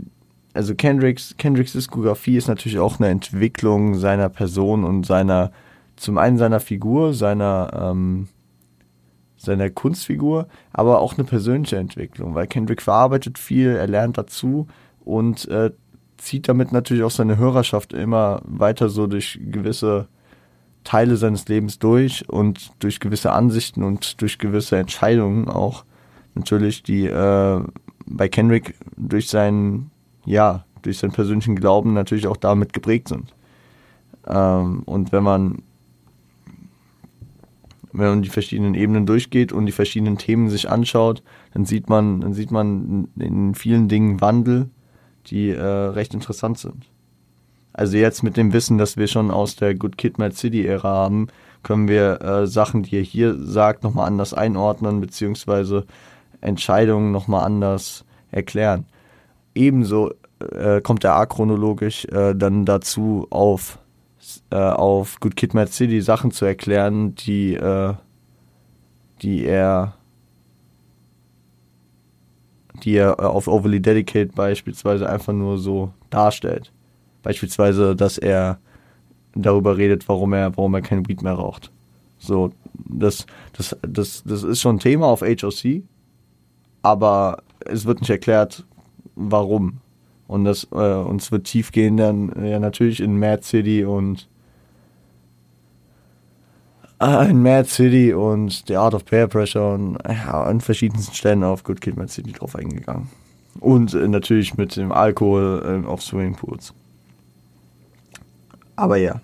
also 0.54 0.76
Kendricks, 0.76 1.36
Kendricks 1.38 1.74
Diskografie 1.74 2.38
ist 2.38 2.48
natürlich 2.48 2.80
auch 2.80 3.00
eine 3.00 3.10
Entwicklung 3.10 3.96
seiner 3.96 4.30
Person 4.30 4.84
und 4.84 5.06
seiner, 5.06 5.52
zum 5.96 6.18
einen 6.18 6.38
seiner 6.38 6.60
Figur, 6.60 7.14
seiner, 7.14 7.72
ähm, 7.74 8.28
seiner 9.38 9.70
Kunstfigur, 9.70 10.48
aber 10.74 11.00
auch 11.00 11.18
eine 11.18 11.24
persönliche 11.24 11.78
Entwicklung, 11.78 12.36
weil 12.36 12.48
Kendrick 12.48 12.82
verarbeitet 12.82 13.38
viel, 13.38 13.70
er 13.70 13.88
lernt 13.88 14.18
dazu 14.18 14.68
und 15.06 15.48
äh, 15.48 15.72
zieht 16.18 16.48
damit 16.48 16.72
natürlich 16.72 17.04
auch 17.04 17.12
seine 17.12 17.38
Hörerschaft 17.38 17.94
immer 17.94 18.42
weiter 18.46 18.90
so 18.90 19.08
durch 19.08 19.40
gewisse 19.42 20.08
Teile 20.84 21.18
seines 21.18 21.48
Lebens 21.48 21.80
durch 21.80 22.28
und 22.30 22.72
durch 22.80 23.00
gewisse 23.00 23.32
Ansichten 23.32 23.84
und 23.84 24.22
durch 24.22 24.38
gewisse 24.38 24.78
Entscheidungen 24.78 25.50
auch 25.50 25.84
natürlich, 26.34 26.84
die 26.84 27.06
äh, 27.06 27.62
bei 28.06 28.30
Kendrick 28.30 28.76
durch 28.96 29.28
seinen, 29.30 29.92
ja, 30.26 30.66
durch 30.84 31.00
seinen 31.00 31.12
persönlichen 31.12 31.56
Glauben 31.56 31.94
natürlich 31.94 32.28
auch 32.28 32.38
damit 32.38 32.72
geprägt 32.74 33.10
sind. 33.10 33.34
Ähm, 34.28 34.84
und 34.86 35.12
wenn 35.12 35.24
man 35.24 35.64
wenn 37.94 38.10
man 38.10 38.22
die 38.22 38.30
verschiedenen 38.30 38.76
Ebenen 38.76 39.06
durchgeht 39.06 39.52
und 39.52 39.66
die 39.66 39.72
verschiedenen 39.72 40.18
Themen 40.18 40.50
sich 40.50 40.70
anschaut, 40.70 41.24
dann 41.54 41.66
sieht 41.66 41.90
man, 41.90 42.22
dann 42.22 42.34
sieht 42.34 42.52
man 42.52 43.08
in 43.18 43.56
vielen 43.56 43.88
Dingen 43.88 44.22
Wandel, 44.22 44.70
die 45.30 45.50
äh, 45.50 45.62
recht 45.62 46.14
interessant 46.14 46.58
sind. 46.58 46.86
Also 47.74 47.98
jetzt 47.98 48.24
mit 48.24 48.38
dem 48.38 48.54
Wissen, 48.54 48.78
dass 48.78 48.98
wir 48.98 49.08
schon 49.08 49.30
aus 49.30 49.56
der 49.56 49.76
Good 49.76 49.98
Kid 49.98 50.18
Mad 50.18 50.36
City 50.36 50.66
Ära 50.66 50.90
haben, 50.90 51.28
können 51.64 51.88
wir 51.88 52.22
äh, 52.22 52.48
Sachen, 52.48 52.84
die 52.84 52.98
er 52.98 53.04
hier 53.04 53.36
sagt, 53.36 53.84
nochmal 53.84 54.08
anders 54.08 54.34
einordnen, 54.34 55.00
beziehungsweise 55.00 55.86
Entscheidungen 56.42 57.12
nochmal 57.12 57.46
anders 57.46 58.06
erklären. 58.32 58.86
Ebenso 59.54 60.12
äh, 60.40 60.82
kommt 60.82 61.04
er 61.04 61.16
achronologisch 61.16 62.06
äh, 62.06 62.34
dann 62.36 62.66
dazu, 62.66 63.28
auf, 63.30 63.80
äh, 64.50 64.56
auf 64.56 65.20
Good 65.20 65.36
Kid 65.36 65.54
Mad 65.54 65.72
City 65.72 66.02
Sachen 66.02 66.32
zu 66.32 66.46
erklären, 66.46 67.16
die, 67.16 67.56
äh, 67.56 67.94
die 69.22 69.46
er 69.46 69.94
die 72.84 72.96
er 72.96 73.20
auf 73.30 73.48
Overly 73.48 73.82
Dedicated 73.82 74.36
beispielsweise 74.36 75.10
einfach 75.10 75.34
nur 75.34 75.58
so 75.58 75.92
darstellt. 76.10 76.72
Beispielsweise, 77.24 77.96
dass 77.96 78.18
er 78.18 78.60
darüber 79.36 79.78
redet, 79.78 80.08
warum 80.08 80.34
er, 80.34 80.56
warum 80.56 80.74
er 80.74 80.82
kein 80.82 81.08
Weed 81.08 81.22
mehr 81.22 81.34
raucht. 81.34 81.72
So, 82.20 82.52
das, 82.74 83.26
das, 83.54 83.76
das, 83.82 84.24
das 84.24 84.44
ist 84.44 84.62
schon 84.62 84.78
ein 84.78 84.80
Thema 84.80 85.08
auf 85.08 85.22
HOC, 85.22 85.84
aber 86.82 87.44
es 87.66 87.86
wird 87.86 88.02
nicht 88.02 88.10
erklärt, 88.10 88.66
warum. 89.16 89.78
Und 90.28 90.46
das, 90.46 90.68
äh, 90.72 90.76
uns 90.76 91.32
wird 91.32 91.46
tiefgehend 91.46 92.00
dann 92.00 92.46
ja 92.46 92.60
natürlich 92.60 93.00
in 93.00 93.20
Mad 93.20 93.44
City 93.44 93.86
und 93.86 94.22
äh, 94.22 94.37
in 97.00 97.44
Mad 97.44 97.70
City 97.70 98.14
und 98.14 98.64
The 98.68 98.76
Art 98.76 98.94
of 98.94 99.06
Peer 99.06 99.28
Pressure 99.28 99.74
und 99.74 99.98
ja, 100.08 100.44
an 100.44 100.62
verschiedensten 100.62 101.14
Stellen 101.14 101.44
auf 101.44 101.64
Good 101.64 101.82
Kid 101.82 101.96
Mad 101.96 102.12
City 102.12 102.32
drauf 102.32 102.56
eingegangen. 102.56 103.10
Und 103.60 103.94
äh, 103.94 104.08
natürlich 104.08 104.58
mit 104.58 104.76
dem 104.76 104.92
Alkohol 104.92 105.84
äh, 105.84 105.88
auf 105.88 106.02
Swimmingpools. 106.02 106.74
Aber 108.76 108.98
ja, 108.98 109.22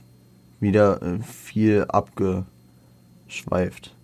wieder 0.59 1.01
äh, 1.01 1.19
viel 1.19 1.85
abgeschweift. 1.87 3.95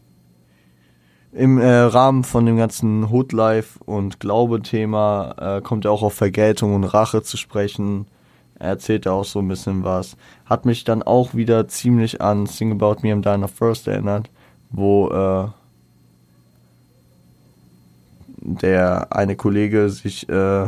Im 1.31 1.59
äh, 1.59 1.67
Rahmen 1.67 2.23
von 2.23 2.47
dem 2.47 2.57
ganzen 2.57 3.11
Hoodlife 3.11 3.77
und 3.85 4.19
Glaube-Thema 4.19 5.57
äh, 5.57 5.61
kommt 5.61 5.85
er 5.85 5.91
auch 5.91 6.01
auf 6.01 6.15
Vergeltung 6.15 6.73
und 6.73 6.85
Rache 6.85 7.21
zu 7.21 7.37
sprechen. 7.37 8.07
Er 8.59 8.69
erzählt 8.69 9.07
auch 9.07 9.23
so 9.23 9.39
ein 9.39 9.47
bisschen 9.47 9.83
was. 9.83 10.17
Hat 10.45 10.65
mich 10.65 10.83
dann 10.83 11.01
auch 11.01 11.33
wieder 11.33 11.67
ziemlich 11.67 12.21
an 12.21 12.45
Sing 12.45 12.71
About 12.71 12.97
Me 13.01 13.13
I'm 13.13 13.21
Dying 13.21 13.47
First 13.47 13.87
erinnert, 13.87 14.29
wo 14.69 15.07
äh, 15.09 15.47
der 18.41 19.15
eine 19.15 19.35
Kollege 19.35 19.89
sich 19.89 20.27
äh, 20.29 20.67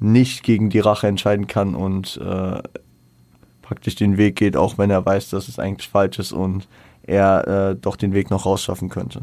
nicht 0.00 0.42
gegen 0.42 0.68
die 0.68 0.80
Rache 0.80 1.06
entscheiden 1.06 1.46
kann 1.46 1.74
und 1.74 2.18
äh, 2.18 2.62
praktisch 3.62 3.94
den 3.94 4.18
Weg 4.18 4.36
geht, 4.36 4.56
auch 4.56 4.76
wenn 4.76 4.90
er 4.90 5.04
weiß, 5.04 5.30
dass 5.30 5.48
es 5.48 5.58
eigentlich 5.58 5.88
falsch 5.88 6.18
ist 6.18 6.32
und 6.32 6.68
er 7.02 7.48
äh, 7.70 7.76
doch 7.76 7.96
den 7.96 8.12
Weg 8.12 8.30
noch 8.30 8.44
rausschaffen 8.44 8.90
könnte. 8.90 9.22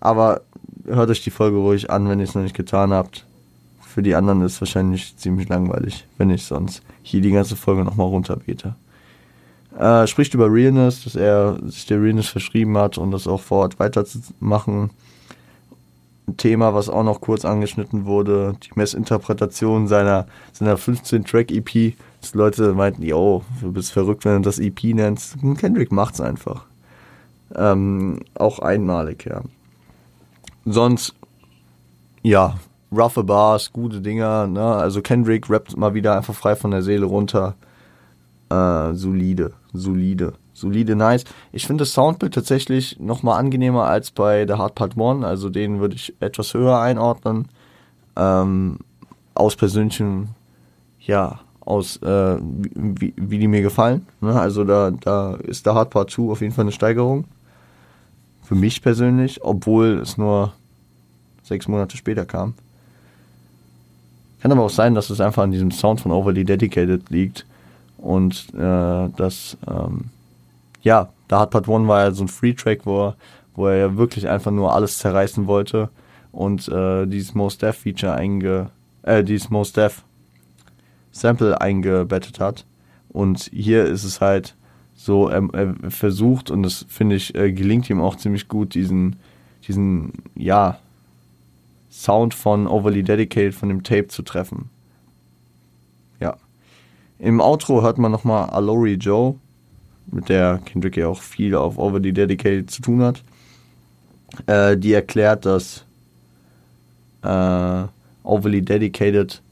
Aber 0.00 0.42
hört 0.86 1.10
euch 1.10 1.22
die 1.22 1.30
Folge 1.30 1.58
ruhig 1.58 1.90
an, 1.90 2.08
wenn 2.08 2.20
ihr 2.20 2.24
es 2.24 2.34
noch 2.34 2.42
nicht 2.42 2.56
getan 2.56 2.92
habt. 2.92 3.26
Für 3.94 4.02
die 4.02 4.14
anderen 4.14 4.42
ist 4.42 4.54
es 4.54 4.60
wahrscheinlich 4.60 5.16
ziemlich 5.16 5.48
langweilig, 5.48 6.06
wenn 6.18 6.30
ich 6.30 6.44
sonst 6.44 6.82
hier 7.02 7.20
die 7.20 7.32
ganze 7.32 7.56
Folge 7.56 7.84
nochmal 7.84 8.08
runterbete. 8.08 8.74
Äh, 9.78 10.06
spricht 10.06 10.34
über 10.34 10.52
Realness, 10.52 11.04
dass 11.04 11.14
er 11.14 11.58
sich 11.66 11.86
der 11.86 12.02
Realness 12.02 12.28
verschrieben 12.28 12.76
hat 12.76 12.98
und 12.98 13.10
das 13.10 13.26
auch 13.26 13.40
vor 13.40 13.60
Ort 13.60 13.78
weiterzumachen. 13.78 14.90
Ein 16.26 16.36
Thema, 16.36 16.74
was 16.74 16.88
auch 16.88 17.04
noch 17.04 17.20
kurz 17.20 17.44
angeschnitten 17.44 18.04
wurde, 18.04 18.54
die 18.62 18.70
Messinterpretation 18.74 19.88
seiner, 19.88 20.26
seiner 20.52 20.76
15-Track-EP 20.76 21.94
dass 22.20 22.34
Leute 22.34 22.74
meinten, 22.74 23.02
yo, 23.02 23.44
du 23.60 23.72
bist 23.72 23.92
verrückt, 23.92 24.24
wenn 24.24 24.42
du 24.42 24.48
das 24.48 24.58
EP 24.58 24.82
nennst. 24.84 25.36
Kendrick 25.58 25.92
macht's 25.92 26.20
einfach. 26.20 26.64
Ähm, 27.54 28.20
auch 28.34 28.58
einmalig, 28.58 29.24
ja. 29.26 29.42
Sonst, 30.66 31.14
ja, 32.22 32.58
roughe 32.90 33.24
Bars, 33.24 33.72
gute 33.72 34.00
Dinger, 34.00 34.46
ne? 34.46 34.64
Also 34.64 35.02
Kendrick 35.02 35.48
rappt 35.50 35.76
mal 35.76 35.94
wieder 35.94 36.16
einfach 36.16 36.34
frei 36.34 36.56
von 36.56 36.70
der 36.70 36.82
Seele 36.82 37.06
runter. 37.06 37.54
Äh, 38.50 38.94
solide, 38.94 39.52
solide, 39.72 40.32
solide, 40.54 40.96
nice. 40.96 41.24
Ich 41.52 41.66
finde 41.66 41.82
das 41.82 41.92
Soundbild 41.92 42.34
tatsächlich 42.34 42.98
nochmal 42.98 43.38
angenehmer 43.38 43.84
als 43.84 44.10
bei 44.10 44.46
The 44.46 44.54
Hard 44.54 44.74
Part 44.74 44.96
One, 44.96 45.26
also 45.26 45.50
den 45.50 45.80
würde 45.80 45.96
ich 45.96 46.14
etwas 46.20 46.54
höher 46.54 46.80
einordnen. 46.80 47.48
Ähm, 48.16 48.78
aus 49.34 49.54
persönlichem, 49.54 50.28
ja, 51.00 51.40
aus, 51.60 51.98
äh, 51.98 52.38
wie, 52.40 53.12
wie, 53.16 53.38
die 53.38 53.46
mir 53.46 53.60
gefallen. 53.60 54.06
Ne? 54.22 54.40
Also 54.40 54.64
da, 54.64 54.90
da 54.90 55.34
ist 55.34 55.66
der 55.66 55.74
Hard 55.74 55.90
Part 55.90 56.10
2 56.10 56.32
auf 56.32 56.40
jeden 56.40 56.54
Fall 56.54 56.64
eine 56.64 56.72
Steigerung. 56.72 57.26
Für 58.42 58.54
mich 58.54 58.80
persönlich, 58.80 59.44
obwohl 59.44 59.98
es 59.98 60.16
nur 60.16 60.54
sechs 61.42 61.68
Monate 61.68 61.98
später 61.98 62.24
kam. 62.24 62.54
Kann 64.40 64.52
aber 64.52 64.62
auch 64.62 64.70
sein, 64.70 64.94
dass 64.94 65.10
es 65.10 65.20
einfach 65.20 65.42
an 65.42 65.50
diesem 65.50 65.70
Sound 65.70 66.00
von 66.00 66.12
Overly 66.12 66.44
Dedicated 66.44 67.10
liegt. 67.10 67.44
Und 67.96 68.46
äh, 68.54 69.08
das, 69.16 69.56
ähm, 69.68 70.06
ja, 70.82 71.08
da 71.26 71.40
hat 71.40 71.50
Part 71.50 71.68
1 71.68 71.88
war 71.88 72.04
ja 72.04 72.10
so 72.12 72.24
ein 72.24 72.28
Free-Track, 72.28 72.80
wo 72.84 73.14
wo 73.58 73.66
er 73.66 73.76
ja 73.76 73.96
wirklich 73.96 74.28
einfach 74.28 74.52
nur 74.52 74.72
alles 74.72 74.98
zerreißen 74.98 75.48
wollte 75.48 75.90
und 76.30 76.68
äh, 76.68 77.06
dieses 77.06 77.34
Most 77.34 77.60
Def 77.60 77.78
Feature 77.78 78.14
einge, 78.14 78.70
äh, 79.02 79.24
dieses 79.24 79.50
Most 79.50 79.76
Def 79.76 80.04
Sample 81.10 81.60
eingebettet 81.60 82.38
hat. 82.38 82.64
Und 83.08 83.50
hier 83.52 83.84
ist 83.84 84.04
es 84.04 84.20
halt 84.20 84.54
so, 84.94 85.28
er, 85.28 85.42
er 85.52 85.90
versucht, 85.90 86.52
und 86.52 86.62
das 86.62 86.86
finde 86.88 87.16
ich, 87.16 87.34
äh, 87.34 87.52
gelingt 87.52 87.90
ihm 87.90 88.00
auch 88.00 88.14
ziemlich 88.14 88.46
gut, 88.46 88.74
diesen, 88.74 89.16
diesen, 89.66 90.12
ja, 90.36 90.78
Sound 91.90 92.34
von 92.34 92.66
Overly 92.66 93.02
Dedicated 93.02 93.54
von 93.54 93.68
dem 93.68 93.82
Tape 93.82 94.08
zu 94.08 94.22
treffen. 94.22 94.70
Ja. 96.20 96.36
Im 97.18 97.40
Outro 97.40 97.82
hört 97.82 97.98
man 97.98 98.12
nochmal 98.12 98.50
Alori 98.50 98.94
Joe, 98.94 99.36
mit 100.10 100.28
der 100.28 100.60
Kendrick 100.64 100.96
ja 100.96 101.08
auch 101.08 101.20
viel 101.20 101.54
auf 101.54 101.78
Overly 101.78 102.12
Dedicated 102.12 102.70
zu 102.70 102.82
tun 102.82 103.02
hat. 103.02 103.22
Äh, 104.46 104.76
die 104.76 104.92
erklärt, 104.92 105.46
dass 105.46 105.84
äh, 107.22 107.84
Overly 108.22 108.62
Dedicated 108.62 109.42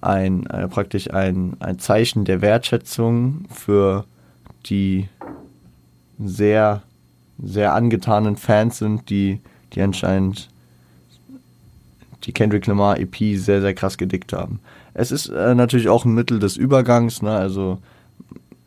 ein 0.00 0.46
äh, 0.46 0.68
praktisch 0.68 1.10
ein, 1.10 1.56
ein 1.60 1.78
Zeichen 1.78 2.24
der 2.24 2.40
Wertschätzung 2.40 3.46
für 3.50 4.04
die 4.66 5.08
sehr 6.18 6.82
sehr 7.42 7.74
angetanen 7.74 8.36
Fans 8.36 8.78
sind, 8.78 9.10
die, 9.10 9.40
die 9.72 9.82
anscheinend 9.82 10.48
die 12.26 12.32
Kendrick 12.32 12.66
Lamar 12.66 12.98
EP 12.98 13.16
sehr, 13.36 13.60
sehr 13.60 13.74
krass 13.74 13.98
gedickt 13.98 14.32
haben. 14.32 14.60
Es 14.94 15.10
ist 15.10 15.28
äh, 15.28 15.54
natürlich 15.54 15.88
auch 15.88 16.04
ein 16.04 16.14
Mittel 16.14 16.38
des 16.38 16.56
Übergangs, 16.56 17.22
ne? 17.22 17.32
also 17.32 17.78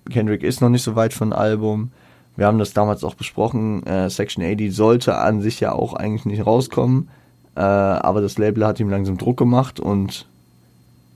Kendrick 0.10 0.44
ist 0.44 0.62
noch 0.62 0.70
nicht 0.70 0.84
so 0.84 0.96
weit 0.96 1.14
von 1.14 1.34
Album. 1.34 1.92
Wir 2.36 2.46
haben 2.46 2.60
das 2.60 2.74
damals 2.74 3.04
auch 3.04 3.16
besprochen. 3.16 3.86
Äh, 3.86 4.10
Section 4.10 4.44
80 4.44 4.74
sollte 4.74 5.18
an 5.18 5.42
sich 5.42 5.60
ja 5.60 5.72
auch 5.72 5.94
eigentlich 5.94 6.26
nicht 6.26 6.46
rauskommen, 6.46 7.10
äh, 7.56 7.62
aber 7.62 8.22
das 8.22 8.38
Label 8.38 8.66
hat 8.66 8.80
ihm 8.80 8.90
langsam 8.90 9.18
Druck 9.18 9.38
gemacht 9.38 9.80
und 9.80 10.28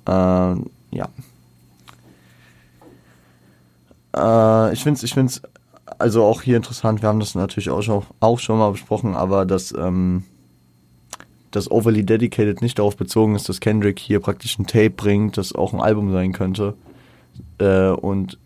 äh, 0.07 0.12
ja. 0.12 1.10
Äh, 4.15 4.74
ich 4.74 4.83
finde 4.83 4.98
es 4.98 5.03
ich 5.03 5.13
find's 5.13 5.41
also 6.00 6.24
auch 6.24 6.41
hier 6.41 6.57
interessant. 6.57 7.01
Wir 7.01 7.10
haben 7.10 7.19
das 7.19 7.36
natürlich 7.36 7.69
auch 7.69 7.81
schon, 7.81 8.03
auch 8.19 8.39
schon 8.39 8.57
mal 8.57 8.71
besprochen, 8.71 9.15
aber 9.15 9.45
dass 9.45 9.74
ähm, 9.74 10.24
das 11.51 11.70
Overly 11.70 12.03
Dedicated 12.03 12.62
nicht 12.62 12.79
darauf 12.79 12.96
bezogen 12.98 13.36
ist, 13.36 13.50
dass 13.50 13.60
Kendrick 13.60 14.00
hier 14.00 14.20
praktisch 14.20 14.58
ein 14.58 14.67
Tape 14.67 14.91
bringt, 14.91 15.38
das 15.38 15.53
auch 15.53 15.74
ein 15.74 15.81
Album 15.81 16.12
sein 16.12 16.31
könnte. 16.31 16.75
Äh, 17.60 17.89
und 17.89 18.38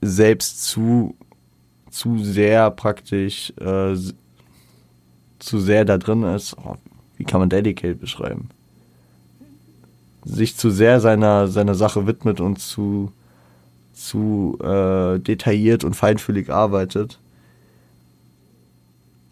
selbst 0.00 0.64
zu, 0.64 1.14
zu 1.90 2.18
sehr 2.18 2.70
praktisch, 2.70 3.52
äh, 3.60 3.94
zu 5.38 5.58
sehr 5.58 5.84
da 5.84 5.98
drin 5.98 6.22
ist. 6.22 6.56
Oh, 6.64 6.76
wie 7.16 7.24
kann 7.24 7.40
man 7.40 7.50
Dedicated 7.50 8.00
beschreiben? 8.00 8.48
Sich 10.24 10.56
zu 10.56 10.70
sehr 10.70 11.00
seiner, 11.00 11.48
seiner 11.48 11.74
Sache 11.74 12.06
widmet 12.06 12.40
und 12.40 12.58
zu, 12.58 13.12
zu 13.92 14.58
äh, 14.62 15.18
detailliert 15.18 15.84
und 15.84 15.94
feinfühlig 15.94 16.50
arbeitet. 16.50 17.18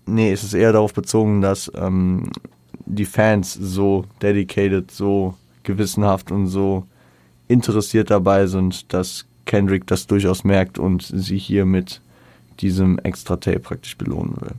Nee, 0.05 0.33
es 0.33 0.43
ist 0.43 0.55
eher 0.55 0.73
darauf 0.73 0.93
bezogen, 0.93 1.41
dass 1.41 1.71
ähm, 1.75 2.31
die 2.87 3.05
Fans 3.05 3.55
so 3.55 4.05
dedicated, 4.21 4.91
so 4.91 5.35
gewissenhaft 5.63 6.31
und 6.31 6.47
so 6.49 6.87
interessiert 7.49 8.11
dabei 8.11 8.47
sind, 8.47 8.93
dass 8.93 9.27
Kendrick 9.45 9.87
das 9.87 10.07
durchaus 10.07 10.45
merkt 10.45 10.79
und 10.79 11.03
sie 11.03 11.39
hier 11.39 11.65
mit 11.65 12.01
diesem 12.61 12.99
extra 12.99 13.37
Tape 13.37 13.61
praktisch 13.61 13.97
belohnen 13.97 14.37
will. 14.41 14.55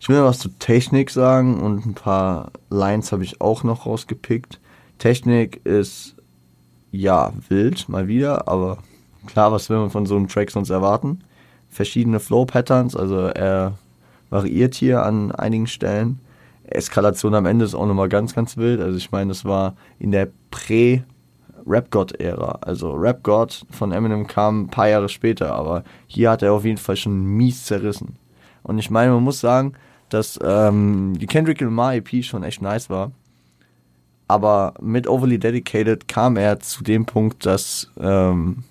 Ich 0.00 0.08
will 0.08 0.22
was 0.22 0.38
zur 0.38 0.58
Technik 0.58 1.10
sagen 1.10 1.60
und 1.60 1.84
ein 1.84 1.94
paar 1.94 2.52
Lines 2.70 3.12
habe 3.12 3.22
ich 3.22 3.40
auch 3.40 3.64
noch 3.64 3.84
rausgepickt. 3.84 4.58
Technik 4.98 5.60
ist 5.64 6.14
ja 6.90 7.32
wild, 7.48 7.88
mal 7.88 8.08
wieder, 8.08 8.48
aber 8.48 8.78
klar, 9.26 9.52
was 9.52 9.68
will 9.68 9.78
man 9.78 9.90
von 9.90 10.06
so 10.06 10.16
einem 10.16 10.28
Track 10.28 10.50
sonst 10.50 10.70
erwarten? 10.70 11.20
Verschiedene 11.68 12.18
Flow-Patterns, 12.18 12.96
also 12.96 13.16
er 13.26 13.78
variiert 14.30 14.74
hier 14.74 15.04
an 15.04 15.32
einigen 15.32 15.66
Stellen. 15.66 16.20
Eskalation 16.64 17.34
am 17.34 17.46
Ende 17.46 17.64
ist 17.64 17.74
auch 17.74 17.86
nochmal 17.86 18.08
ganz, 18.08 18.34
ganz 18.34 18.56
wild. 18.56 18.80
Also 18.80 18.96
ich 18.96 19.10
meine, 19.10 19.28
das 19.28 19.44
war 19.44 19.74
in 19.98 20.12
der 20.12 20.28
Prä- 20.50 21.02
Rap 21.66 21.90
God 21.90 22.12
Ära. 22.20 22.58
Also 22.62 22.92
Rap 22.94 23.22
God 23.22 23.64
von 23.70 23.92
Eminem 23.92 24.26
kam 24.26 24.62
ein 24.62 24.68
paar 24.68 24.88
Jahre 24.88 25.08
später, 25.08 25.54
aber 25.54 25.84
hier 26.06 26.30
hat 26.30 26.42
er 26.42 26.52
auf 26.52 26.64
jeden 26.64 26.78
Fall 26.78 26.96
schon 26.96 27.22
mies 27.22 27.64
zerrissen. 27.64 28.16
Und 28.62 28.78
ich 28.78 28.90
meine, 28.90 29.12
man 29.12 29.22
muss 29.22 29.40
sagen, 29.40 29.74
dass 30.08 30.38
ähm, 30.42 31.14
die 31.18 31.26
Kendrick 31.26 31.60
Lamar 31.60 31.94
EP 31.94 32.24
schon 32.24 32.42
echt 32.44 32.62
nice 32.62 32.90
war. 32.90 33.12
Aber 34.26 34.74
mit 34.80 35.08
Overly 35.08 35.38
Dedicated 35.38 36.08
kam 36.08 36.36
er 36.36 36.60
zu 36.60 36.82
dem 36.82 37.04
Punkt, 37.04 37.44
dass, 37.46 37.90
ähm, 38.00 38.64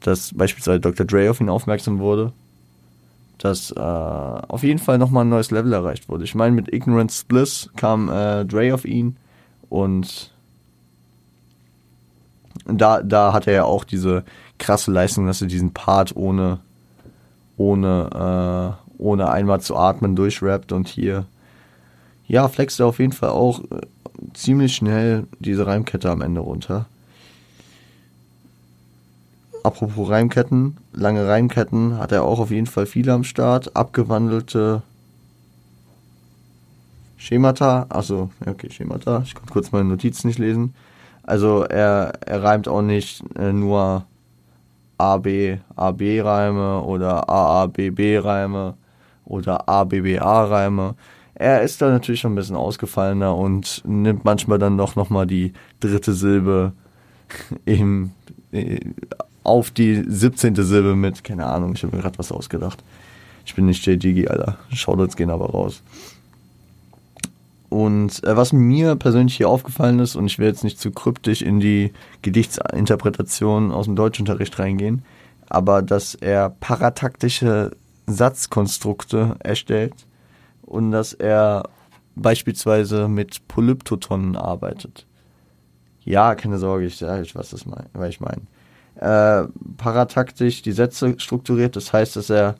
dass 0.00 0.32
beispielsweise 0.34 0.80
Dr. 0.80 1.06
Dre 1.06 1.30
auf 1.30 1.40
ihn 1.40 1.48
aufmerksam 1.48 1.98
wurde 1.98 2.32
dass 3.38 3.70
äh, 3.72 3.80
auf 3.80 4.62
jeden 4.62 4.78
Fall 4.78 4.98
nochmal 4.98 5.24
ein 5.24 5.30
neues 5.30 5.50
Level 5.50 5.72
erreicht 5.72 6.08
wurde. 6.08 6.24
Ich 6.24 6.34
meine, 6.34 6.54
mit 6.54 6.72
Ignorance 6.72 7.24
Bliss 7.26 7.70
kam 7.76 8.08
äh, 8.08 8.44
Dre 8.44 8.72
auf 8.74 8.84
ihn 8.84 9.16
und 9.68 10.32
da, 12.66 13.02
da 13.02 13.32
hat 13.32 13.46
er 13.46 13.52
ja 13.52 13.64
auch 13.64 13.84
diese 13.84 14.24
krasse 14.58 14.90
Leistung, 14.90 15.26
dass 15.26 15.42
er 15.42 15.48
diesen 15.48 15.72
Part 15.72 16.16
ohne, 16.16 16.60
ohne, 17.56 18.76
äh, 18.78 19.02
ohne 19.02 19.30
einmal 19.30 19.60
zu 19.60 19.76
atmen 19.76 20.16
durchrappt 20.16 20.72
und 20.72 20.88
hier, 20.88 21.26
ja, 22.26 22.48
flext 22.48 22.80
er 22.80 22.86
auf 22.86 22.98
jeden 22.98 23.12
Fall 23.12 23.30
auch 23.30 23.60
äh, 23.60 23.80
ziemlich 24.32 24.74
schnell 24.74 25.26
diese 25.40 25.66
Reimkette 25.66 26.10
am 26.10 26.22
Ende 26.22 26.40
runter. 26.40 26.86
Apropos 29.64 30.10
Reimketten, 30.10 30.76
lange 30.92 31.26
Reimketten 31.26 31.96
hat 31.96 32.12
er 32.12 32.22
auch 32.22 32.38
auf 32.38 32.50
jeden 32.50 32.66
Fall 32.66 32.84
viele 32.84 33.14
am 33.14 33.24
Start. 33.24 33.74
Abgewandelte 33.74 34.82
Schemata, 37.16 37.86
achso, 37.88 38.28
okay, 38.44 38.68
Schemata. 38.70 39.22
Ich 39.24 39.34
konnte 39.34 39.54
kurz 39.54 39.72
meine 39.72 39.88
Notizen 39.88 40.26
nicht 40.26 40.38
lesen. 40.38 40.74
Also 41.22 41.62
er, 41.62 42.12
er 42.26 42.42
reimt 42.42 42.68
auch 42.68 42.82
nicht 42.82 43.24
äh, 43.38 43.54
nur 43.54 44.04
AB, 44.98 45.58
AB-Reime 45.76 46.82
oder 46.82 47.26
AABB-Reime 47.30 48.74
oder 49.24 49.66
ABBA-Reime. 49.66 50.94
Er 51.36 51.62
ist 51.62 51.80
da 51.80 51.88
natürlich 51.88 52.20
schon 52.20 52.32
ein 52.32 52.36
bisschen 52.36 52.56
ausgefallener 52.56 53.34
und 53.34 53.80
nimmt 53.86 54.26
manchmal 54.26 54.58
dann 54.58 54.76
doch 54.76 54.94
nochmal 54.94 55.26
die 55.26 55.54
dritte 55.80 56.12
Silbe 56.12 56.72
im, 57.64 58.10
äh, 58.52 58.78
auf 59.44 59.70
die 59.70 60.02
17. 60.06 60.56
Silbe 60.56 60.96
mit, 60.96 61.22
keine 61.22 61.46
Ahnung, 61.46 61.74
ich 61.74 61.84
habe 61.84 61.94
mir 61.94 62.02
gerade 62.02 62.18
was 62.18 62.32
ausgedacht. 62.32 62.82
Ich 63.46 63.54
bin 63.54 63.66
nicht 63.66 63.86
JGG, 63.86 64.28
Alter. 64.28 64.58
Shoutouts 64.72 65.16
gehen 65.16 65.30
aber 65.30 65.50
raus. 65.50 65.82
Und 67.68 68.24
äh, 68.24 68.36
was 68.36 68.52
mir 68.52 68.96
persönlich 68.96 69.36
hier 69.36 69.48
aufgefallen 69.48 69.98
ist, 69.98 70.16
und 70.16 70.26
ich 70.26 70.38
will 70.38 70.46
jetzt 70.46 70.64
nicht 70.64 70.80
zu 70.80 70.90
kryptisch 70.90 71.42
in 71.42 71.60
die 71.60 71.92
Gedichtsinterpretation 72.22 73.70
aus 73.70 73.86
dem 73.86 73.96
Deutschunterricht 73.96 74.58
reingehen, 74.58 75.04
aber 75.48 75.82
dass 75.82 76.14
er 76.14 76.50
parataktische 76.50 77.72
Satzkonstrukte 78.06 79.36
erstellt 79.40 79.94
und 80.62 80.90
dass 80.90 81.12
er 81.12 81.68
beispielsweise 82.16 83.08
mit 83.08 83.46
Polyptotonen 83.48 84.36
arbeitet. 84.36 85.06
Ja, 86.04 86.34
keine 86.34 86.58
Sorge, 86.58 86.86
ich 86.86 86.96
sage 86.96 87.22
euch, 87.22 87.34
was 87.34 87.50
das 87.50 87.66
mein, 87.66 87.86
was 87.92 88.08
ich 88.08 88.20
meine 88.20 88.42
äh, 88.96 89.44
parataktisch 89.76 90.62
die 90.62 90.72
Sätze 90.72 91.14
strukturiert. 91.18 91.76
Das 91.76 91.92
heißt, 91.92 92.16
dass 92.16 92.30
er 92.30 92.56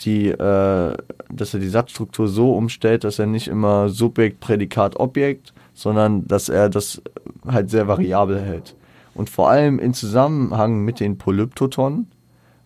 die, 0.00 0.28
äh, 0.28 0.96
dass 1.32 1.54
er 1.54 1.60
die 1.60 1.68
Satzstruktur 1.68 2.28
so 2.28 2.54
umstellt, 2.54 3.04
dass 3.04 3.18
er 3.18 3.26
nicht 3.26 3.48
immer 3.48 3.88
Subjekt, 3.88 4.40
Prädikat, 4.40 4.96
Objekt, 4.96 5.52
sondern 5.74 6.26
dass 6.26 6.48
er 6.48 6.68
das 6.68 7.02
halt 7.46 7.70
sehr 7.70 7.86
variabel 7.86 8.40
hält. 8.40 8.74
Und 9.14 9.28
vor 9.28 9.50
allem 9.50 9.78
in 9.78 9.94
Zusammenhang 9.94 10.84
mit 10.84 11.00
den 11.00 11.18
Polyptotonen, 11.18 12.10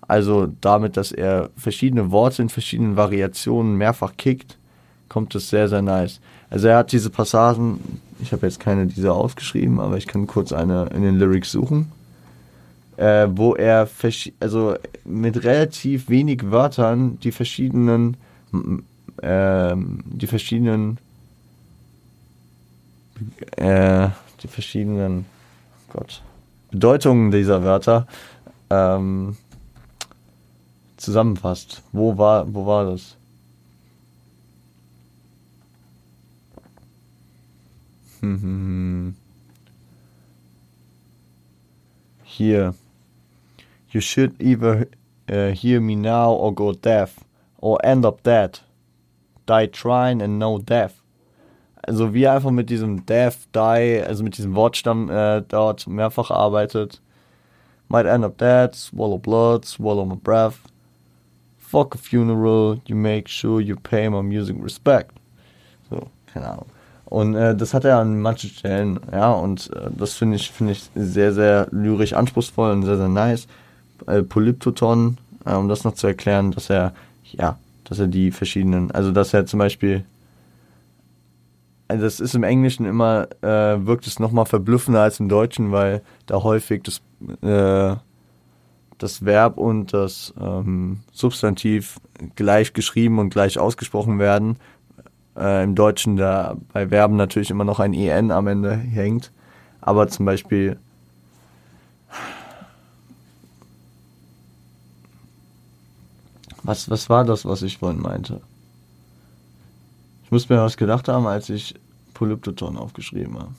also 0.06 0.48
damit, 0.60 0.96
dass 0.96 1.12
er 1.12 1.50
verschiedene 1.56 2.10
Worte 2.10 2.42
in 2.42 2.48
verschiedenen 2.48 2.96
Variationen 2.96 3.76
mehrfach 3.76 4.12
kickt, 4.16 4.58
kommt 5.08 5.34
es 5.34 5.48
sehr, 5.48 5.68
sehr 5.68 5.82
nice. 5.82 6.20
Also 6.50 6.68
er 6.68 6.78
hat 6.78 6.92
diese 6.92 7.10
Passagen, 7.10 8.00
ich 8.20 8.32
habe 8.32 8.46
jetzt 8.46 8.60
keine 8.60 8.86
dieser 8.86 9.14
aufgeschrieben, 9.14 9.80
aber 9.80 9.96
ich 9.96 10.06
kann 10.06 10.26
kurz 10.26 10.52
eine 10.52 10.86
in 10.94 11.02
den 11.02 11.18
Lyrics 11.18 11.52
suchen 11.52 11.90
äh, 12.96 13.26
wo 13.30 13.54
er 13.54 13.88
also 14.40 14.76
mit 15.04 15.44
relativ 15.44 16.08
wenig 16.08 16.50
Wörtern 16.50 17.18
die 17.20 17.32
verschiedenen 17.32 18.16
äh, 19.22 19.74
die 19.76 20.26
verschiedenen 20.26 20.98
äh, 23.56 24.08
die 24.42 24.48
verschiedenen 24.48 25.26
Gott 25.92 26.22
Bedeutungen 26.70 27.30
dieser 27.30 27.62
Wörter 27.62 28.06
ähm, 28.70 29.36
zusammenfasst. 30.96 31.82
Wo 31.92 32.18
war 32.18 32.52
wo 32.52 32.66
war 32.66 32.90
das? 32.90 33.16
Hier. 42.24 42.74
You 43.94 44.00
should 44.00 44.34
either 44.40 44.88
uh, 45.30 45.52
hear 45.52 45.80
me 45.80 45.94
now 45.94 46.32
or 46.32 46.52
go 46.52 46.72
deaf, 46.72 47.20
or 47.58 47.78
end 47.84 48.04
up 48.04 48.24
dead. 48.24 48.58
Die 49.46 49.66
trying 49.66 50.20
and 50.20 50.40
no 50.40 50.58
death. 50.58 51.00
Also 51.86 52.12
wie 52.12 52.24
er 52.24 52.32
einfach 52.32 52.50
mit 52.50 52.70
diesem 52.70 53.06
death, 53.06 53.46
die, 53.54 54.02
also 54.04 54.24
mit 54.24 54.36
diesem 54.36 54.56
Wortstamm 54.56 55.08
äh, 55.10 55.42
dort 55.42 55.86
mehrfach 55.86 56.32
arbeitet. 56.32 57.00
Might 57.88 58.06
end 58.06 58.24
up 58.24 58.36
dead, 58.36 58.74
swallow 58.74 59.18
blood, 59.18 59.64
swallow 59.64 60.04
my 60.04 60.16
breath. 60.16 60.58
Fuck 61.56 61.94
a 61.94 61.98
funeral, 61.98 62.80
you 62.86 62.96
make 62.96 63.28
sure 63.28 63.60
you 63.60 63.76
pay 63.76 64.08
my 64.08 64.22
music 64.22 64.56
respect. 64.60 65.12
So, 65.88 66.08
keine 66.32 66.48
Ahnung. 66.48 66.66
Und 67.04 67.36
äh, 67.36 67.54
das 67.54 67.74
hat 67.74 67.84
er 67.84 67.98
an 67.98 68.20
manchen 68.20 68.50
Stellen, 68.50 68.98
ja, 69.12 69.30
und 69.30 69.70
äh, 69.72 69.90
das 69.96 70.14
finde 70.14 70.34
ich, 70.34 70.50
finde 70.50 70.72
ich 70.72 70.90
sehr, 70.96 71.32
sehr 71.32 71.68
lyrisch 71.70 72.12
anspruchsvoll 72.12 72.72
und 72.72 72.82
sehr, 72.82 72.96
sehr 72.96 73.08
nice 73.08 73.46
äh, 74.06 74.22
Polyptoton 74.22 75.18
äh, 75.44 75.54
um 75.54 75.68
das 75.68 75.84
noch 75.84 75.94
zu 75.94 76.06
erklären, 76.06 76.50
dass 76.52 76.70
er, 76.70 76.94
ja, 77.24 77.58
dass 77.84 77.98
er 77.98 78.06
die 78.06 78.30
verschiedenen, 78.30 78.90
also 78.90 79.12
dass 79.12 79.34
er 79.34 79.46
zum 79.46 79.58
Beispiel, 79.58 80.04
also 81.88 82.02
das 82.02 82.20
ist 82.20 82.34
im 82.34 82.42
Englischen 82.42 82.86
immer, 82.86 83.28
äh, 83.42 83.86
wirkt 83.86 84.06
es 84.06 84.18
nochmal 84.18 84.46
verblüffender 84.46 85.02
als 85.02 85.20
im 85.20 85.28
Deutschen, 85.28 85.72
weil 85.72 86.02
da 86.26 86.42
häufig 86.42 86.82
das, 86.82 87.02
äh, 87.42 87.96
das 88.98 89.24
Verb 89.24 89.58
und 89.58 89.92
das 89.92 90.32
ähm, 90.40 91.00
Substantiv 91.12 92.00
gleich 92.36 92.72
geschrieben 92.72 93.18
und 93.18 93.30
gleich 93.30 93.58
ausgesprochen 93.58 94.18
werden. 94.18 94.56
Äh, 95.36 95.64
Im 95.64 95.74
Deutschen 95.74 96.16
da 96.16 96.56
bei 96.72 96.88
Verben 96.88 97.16
natürlich 97.16 97.50
immer 97.50 97.64
noch 97.64 97.80
ein 97.80 97.92
EN 97.92 98.30
am 98.30 98.46
Ende 98.46 98.74
hängt. 98.76 99.32
Aber 99.80 100.08
zum 100.08 100.24
Beispiel 100.24 100.78
Was, 106.64 106.88
was 106.90 107.08
war 107.10 107.24
das, 107.24 107.44
was 107.44 107.62
ich 107.62 107.78
vorhin 107.78 108.00
meinte? 108.00 108.40
Ich 110.24 110.30
muss 110.30 110.48
mir 110.48 110.58
was 110.58 110.76
gedacht 110.76 111.08
haben, 111.08 111.26
als 111.26 111.50
ich 111.50 111.74
Polyptoton 112.14 112.76
aufgeschrieben 112.78 113.38
habe. 113.38 113.54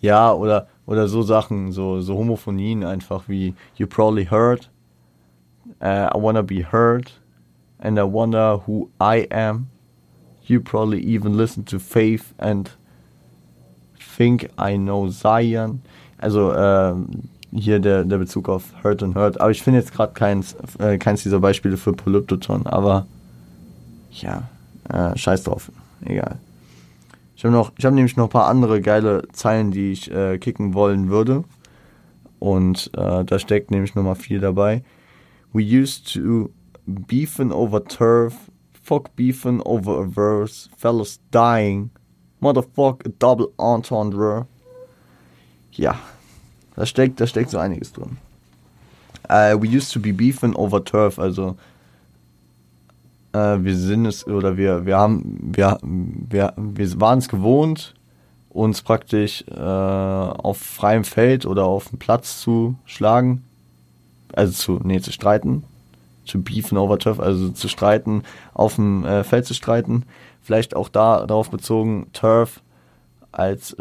Ja, 0.00 0.32
oder, 0.32 0.66
oder 0.86 1.08
so 1.08 1.22
Sachen, 1.22 1.72
so, 1.72 2.00
so 2.00 2.16
Homophonien 2.16 2.84
einfach 2.84 3.28
wie 3.28 3.54
You 3.76 3.86
probably 3.86 4.24
heard, 4.24 4.68
uh, 5.80 6.08
I 6.12 6.16
wanna 6.16 6.42
be 6.42 6.64
heard, 6.64 7.12
and 7.78 7.98
I 7.98 8.02
wonder 8.02 8.62
who 8.66 8.90
I 9.00 9.28
am. 9.30 9.68
You 10.46 10.60
probably 10.60 11.00
even 11.00 11.36
listen 11.36 11.64
to 11.66 11.78
Faith 11.78 12.34
and 12.38 12.70
think 13.98 14.50
I 14.58 14.76
know 14.76 15.08
Zion. 15.10 15.82
Also 16.20 16.52
äh, 16.52 16.94
hier 17.52 17.80
der, 17.80 18.04
der 18.04 18.18
Bezug 18.18 18.48
auf 18.48 18.62
Hurt 18.84 19.02
und 19.02 19.14
Hurt. 19.14 19.40
Aber 19.40 19.50
ich 19.50 19.62
finde 19.62 19.80
jetzt 19.80 19.92
gerade 19.92 20.12
keins, 20.12 20.54
äh, 20.78 20.98
keins 20.98 21.22
dieser 21.22 21.40
Beispiele 21.40 21.76
für 21.76 21.92
Polyptoton. 21.92 22.66
Aber 22.66 23.06
ja, 24.12 24.42
äh, 24.88 25.16
scheiß 25.16 25.44
drauf. 25.44 25.72
Egal. 26.04 26.38
Ich 27.36 27.44
habe 27.44 27.56
habe 27.56 27.94
nämlich 27.94 28.16
noch 28.16 28.24
ein 28.24 28.30
paar 28.30 28.48
andere 28.48 28.82
geile 28.82 29.22
Zeilen, 29.32 29.70
die 29.70 29.92
ich 29.92 30.10
äh, 30.10 30.38
kicken 30.38 30.74
wollen 30.74 31.08
würde. 31.08 31.44
Und 32.38 32.90
äh, 32.96 33.24
da 33.24 33.38
steckt 33.38 33.70
nämlich 33.70 33.94
nochmal 33.94 34.14
viel 34.14 34.40
dabei. 34.40 34.82
We 35.52 35.62
used 35.62 36.12
to 36.14 36.50
beefing 36.86 37.50
over 37.50 37.82
turf, 37.82 38.50
fuck 38.82 39.14
beefing 39.16 39.60
over 39.62 40.02
a 40.02 40.06
verse, 40.06 40.68
fellas 40.76 41.20
dying, 41.30 41.90
motherfuck 42.40 43.06
a 43.06 43.10
double 43.18 43.48
entendre. 43.58 44.46
Ja, 45.72 45.98
da 46.76 46.86
steckt, 46.86 47.20
da 47.20 47.26
steckt 47.26 47.50
so 47.50 47.58
einiges 47.58 47.92
drin. 47.92 48.18
Uh, 49.28 49.54
we 49.60 49.68
used 49.68 49.92
to 49.92 50.00
be 50.00 50.12
beefing 50.12 50.54
over 50.56 50.84
turf, 50.84 51.18
also 51.18 51.56
äh, 53.32 53.58
wir 53.60 53.76
sind 53.76 54.06
es 54.06 54.26
oder 54.26 54.56
wir 54.56 54.86
wir 54.86 54.96
haben 54.96 55.38
wir 55.54 55.78
wir 55.82 56.52
wir 56.56 57.00
waren 57.00 57.18
es 57.18 57.28
gewohnt 57.28 57.94
uns 58.48 58.82
praktisch 58.82 59.44
äh, 59.48 59.54
auf 59.54 60.58
freiem 60.58 61.04
Feld 61.04 61.46
oder 61.46 61.64
auf 61.64 61.88
dem 61.88 61.98
Platz 61.98 62.40
zu 62.40 62.74
schlagen 62.84 63.44
also 64.34 64.52
zu 64.52 64.80
nee 64.82 65.00
zu 65.00 65.12
streiten 65.12 65.64
zu 66.24 66.42
beefen 66.42 66.78
over 66.78 66.98
turf 66.98 67.20
also 67.20 67.50
zu 67.50 67.68
streiten 67.68 68.22
auf 68.54 68.74
dem 68.76 69.04
äh, 69.04 69.24
Feld 69.24 69.46
zu 69.46 69.54
streiten 69.54 70.04
vielleicht 70.42 70.74
auch 70.74 70.88
da 70.88 71.26
darauf 71.26 71.50
bezogen 71.50 72.08
turf 72.12 72.60
als 73.32 73.76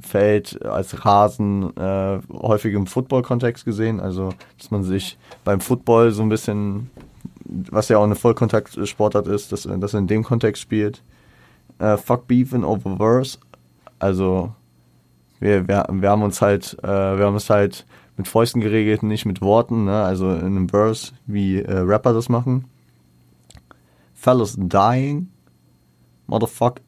Feld 0.00 0.64
als 0.64 1.04
Rasen 1.04 1.76
äh, 1.76 2.20
häufig 2.32 2.74
im 2.74 2.86
Football-Kontext 2.86 3.64
gesehen. 3.64 4.00
Also, 4.00 4.30
dass 4.58 4.70
man 4.70 4.82
sich 4.82 5.18
beim 5.44 5.60
Football 5.60 6.12
so 6.12 6.22
ein 6.22 6.28
bisschen 6.28 6.90
was 7.44 7.88
ja 7.88 7.98
auch 7.98 8.04
eine 8.04 8.14
Vollkontakt-Sportart 8.14 9.26
ist, 9.26 9.52
dass, 9.52 9.66
er 9.66 9.94
in 9.98 10.06
dem 10.06 10.22
Kontext 10.22 10.62
spielt. 10.62 11.02
Äh, 11.78 11.96
fuck 11.96 12.26
Beef 12.26 12.52
in 12.52 12.64
Oververse. 12.64 13.38
Also 13.98 14.54
wir, 15.40 15.66
wir, 15.68 15.86
wir 15.90 16.10
haben 16.10 16.22
uns 16.22 16.40
halt, 16.40 16.76
äh, 16.82 17.18
wir 17.18 17.26
haben 17.26 17.36
es 17.36 17.50
halt 17.50 17.86
mit 18.16 18.28
Fäusten 18.28 18.60
geregelt, 18.60 19.02
nicht 19.02 19.26
mit 19.26 19.40
Worten, 19.40 19.84
ne? 19.84 20.02
also 20.02 20.30
in 20.30 20.46
einem 20.46 20.68
Verse, 20.68 21.12
wie 21.26 21.60
äh, 21.60 21.78
Rapper 21.78 22.12
das 22.12 22.28
machen. 22.28 22.66
Fellas 24.14 24.56
dying, 24.56 25.28
motherfuck, 26.26 26.80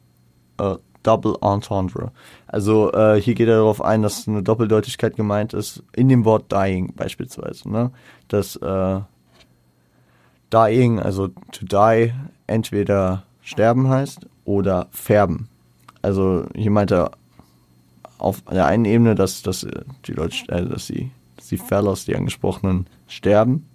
uh, 0.61 0.77
double 1.05 1.35
entendre. 1.41 2.11
Also 2.47 2.91
äh, 2.93 3.21
hier 3.21 3.35
geht 3.35 3.47
er 3.47 3.57
darauf 3.57 3.81
ein, 3.81 4.01
dass 4.01 4.27
eine 4.27 4.43
Doppeldeutigkeit 4.43 5.15
gemeint 5.15 5.53
ist, 5.53 5.83
in 5.95 6.09
dem 6.09 6.25
Wort 6.25 6.51
dying 6.51 6.93
beispielsweise. 6.95 7.69
Ne? 7.69 7.91
Dass 8.27 8.55
äh, 8.57 8.99
Dying, 10.51 10.99
also 10.99 11.29
to 11.51 11.65
die, 11.65 12.13
entweder 12.47 13.23
sterben 13.41 13.89
heißt 13.89 14.27
oder 14.45 14.87
färben. 14.91 15.49
Also 16.01 16.45
hier 16.55 16.71
meint 16.71 16.91
er 16.91 17.11
auf 18.19 18.41
der 18.43 18.65
einen 18.65 18.85
Ebene, 18.85 19.15
dass, 19.15 19.41
dass 19.41 19.67
die 20.05 20.11
Leute, 20.13 20.37
äh, 20.49 20.65
dass 20.65 20.87
die, 20.87 21.11
dass 21.35 21.47
die 21.47 21.57
Fellows, 21.57 22.05
die 22.05 22.15
angesprochenen, 22.15 22.87
sterben, 23.07 23.67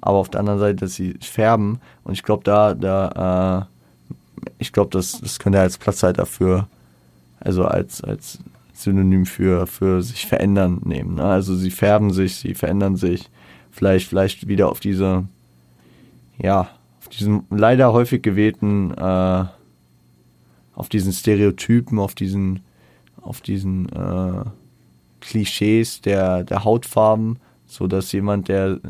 aber 0.00 0.18
auf 0.18 0.28
der 0.28 0.40
anderen 0.40 0.58
Seite, 0.58 0.76
dass 0.76 0.94
sie 0.94 1.14
färben. 1.20 1.80
Und 2.04 2.12
ich 2.14 2.22
glaube, 2.22 2.44
da, 2.44 2.74
da, 2.74 3.68
äh, 3.70 3.75
ich 4.58 4.72
glaube, 4.72 4.90
das, 4.90 5.20
das 5.20 5.38
könnte 5.38 5.58
er 5.58 5.64
als 5.64 5.78
Platzhalter 5.78 6.26
für, 6.26 6.68
also 7.40 7.64
als, 7.64 8.02
als 8.02 8.38
Synonym 8.72 9.26
für, 9.26 9.66
für 9.66 10.02
sich 10.02 10.26
verändern 10.26 10.80
nehmen. 10.84 11.16
Ne? 11.16 11.24
Also 11.24 11.54
sie 11.54 11.70
färben 11.70 12.12
sich, 12.12 12.36
sie 12.36 12.54
verändern 12.54 12.96
sich. 12.96 13.30
Vielleicht, 13.70 14.08
vielleicht 14.08 14.48
wieder 14.48 14.70
auf 14.70 14.80
diese 14.80 15.26
ja, 16.38 16.68
auf 17.00 17.08
diesen 17.08 17.44
leider 17.50 17.92
häufig 17.92 18.22
gewählten, 18.22 18.92
äh, 18.92 19.44
auf 20.74 20.88
diesen 20.88 21.12
Stereotypen, 21.12 21.98
auf 21.98 22.14
diesen, 22.14 22.60
auf 23.20 23.40
diesen 23.40 23.88
äh, 23.90 24.44
Klischees 25.20 26.00
der, 26.00 26.44
der 26.44 26.64
Hautfarben, 26.64 27.38
so 27.66 27.86
dass 27.86 28.12
jemand, 28.12 28.48
der 28.48 28.80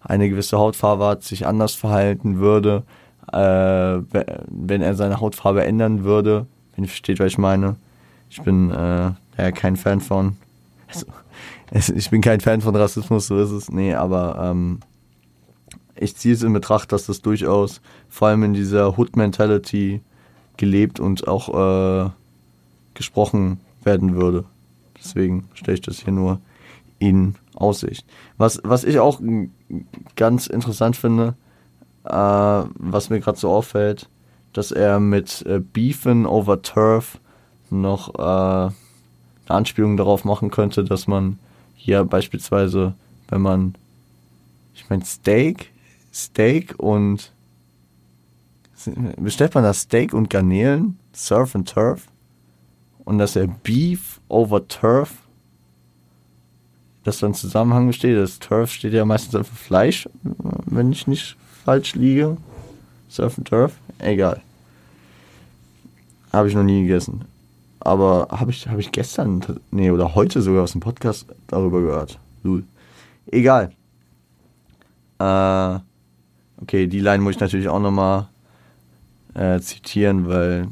eine 0.00 0.28
gewisse 0.28 0.58
Hautfarbe 0.58 1.06
hat, 1.06 1.24
sich 1.24 1.46
anders 1.46 1.74
verhalten 1.74 2.38
würde, 2.38 2.84
äh, 3.32 4.02
wenn 4.48 4.82
er 4.82 4.94
seine 4.94 5.20
Hautfarbe 5.20 5.64
ändern 5.64 6.04
würde. 6.04 6.46
Wenn 6.74 6.84
ihr 6.84 6.88
versteht, 6.88 7.20
was 7.20 7.28
ich 7.28 7.38
meine. 7.38 7.76
Ich 8.30 8.42
bin 8.42 8.70
äh, 8.70 9.12
ja 9.38 9.52
kein 9.52 9.76
Fan 9.76 10.00
von. 10.00 10.36
Also, 10.88 11.06
ich 11.94 12.10
bin 12.10 12.20
kein 12.20 12.40
Fan 12.40 12.60
von 12.60 12.76
Rassismus, 12.76 13.26
so 13.26 13.38
ist 13.38 13.50
es. 13.50 13.70
Nee, 13.70 13.94
aber 13.94 14.38
ähm, 14.50 14.80
ich 15.96 16.16
ziehe 16.16 16.34
es 16.34 16.42
in 16.42 16.52
Betracht, 16.52 16.92
dass 16.92 17.06
das 17.06 17.22
durchaus 17.22 17.80
vor 18.08 18.28
allem 18.28 18.44
in 18.44 18.54
dieser 18.54 18.96
Hood-Mentality 18.96 20.00
gelebt 20.56 21.00
und 21.00 21.26
auch 21.26 22.06
äh, 22.06 22.10
gesprochen 22.94 23.60
werden 23.82 24.14
würde. 24.14 24.44
Deswegen 24.98 25.48
stelle 25.54 25.76
ich 25.76 25.80
das 25.80 26.00
hier 26.00 26.12
nur 26.12 26.40
in 26.98 27.36
Aussicht. 27.54 28.06
Was, 28.36 28.60
was 28.64 28.84
ich 28.84 28.98
auch 28.98 29.20
ganz 30.16 30.46
interessant 30.46 30.96
finde, 30.96 31.34
äh, 32.08 32.68
was 32.74 33.10
mir 33.10 33.20
gerade 33.20 33.38
so 33.38 33.50
auffällt, 33.50 34.08
dass 34.52 34.72
er 34.72 35.00
mit 35.00 35.44
äh, 35.46 35.60
Beefen 35.60 36.26
over 36.26 36.62
Turf 36.62 37.20
noch 37.70 38.14
äh, 38.14 38.22
eine 38.22 38.72
Anspielung 39.46 39.96
darauf 39.96 40.24
machen 40.24 40.50
könnte, 40.50 40.84
dass 40.84 41.06
man 41.06 41.38
hier 41.74 42.04
beispielsweise, 42.04 42.94
wenn 43.28 43.42
man, 43.42 43.74
ich 44.74 44.88
meine, 44.90 45.04
Steak 45.04 45.72
Steak 46.12 46.74
und 46.78 47.32
bestellt 49.18 49.54
man 49.54 49.64
das 49.64 49.82
Steak 49.82 50.12
und 50.12 50.30
Garnelen, 50.30 50.98
Surf 51.12 51.54
and 51.54 51.68
Turf 51.68 52.08
und 53.04 53.18
dass 53.18 53.36
er 53.36 53.46
Beef 53.46 54.20
over 54.28 54.66
Turf, 54.68 55.28
dass 57.04 57.18
da 57.18 57.26
ein 57.26 57.34
Zusammenhang 57.34 57.86
besteht. 57.86 58.16
Das 58.16 58.38
Turf 58.38 58.70
steht 58.70 58.92
ja 58.92 59.04
meistens 59.04 59.48
für 59.48 59.54
Fleisch, 59.56 60.08
wenn 60.66 60.92
ich 60.92 61.06
nicht 61.06 61.36
falsch 61.68 61.94
liege. 61.94 62.38
Surf 63.10 63.36
and 63.36 63.46
Turf, 63.46 63.74
egal. 63.98 64.40
Habe 66.32 66.48
ich 66.48 66.54
noch 66.54 66.62
nie 66.62 66.82
gegessen. 66.82 67.26
Aber 67.80 68.28
habe 68.30 68.50
ich, 68.50 68.66
hab 68.68 68.78
ich 68.78 68.90
gestern, 68.90 69.44
nee, 69.70 69.90
oder 69.90 70.14
heute 70.14 70.40
sogar 70.40 70.62
aus 70.62 70.72
dem 70.72 70.80
Podcast 70.80 71.26
darüber 71.46 71.82
gehört. 71.82 72.18
Lul. 72.42 72.64
Egal. 73.30 73.72
Äh, 75.18 75.80
Okay, 76.60 76.88
die 76.88 76.98
Line 76.98 77.22
muss 77.22 77.36
ich 77.36 77.40
natürlich 77.40 77.68
auch 77.68 77.78
nochmal 77.78 78.26
äh, 79.34 79.60
zitieren, 79.60 80.26
weil 80.26 80.66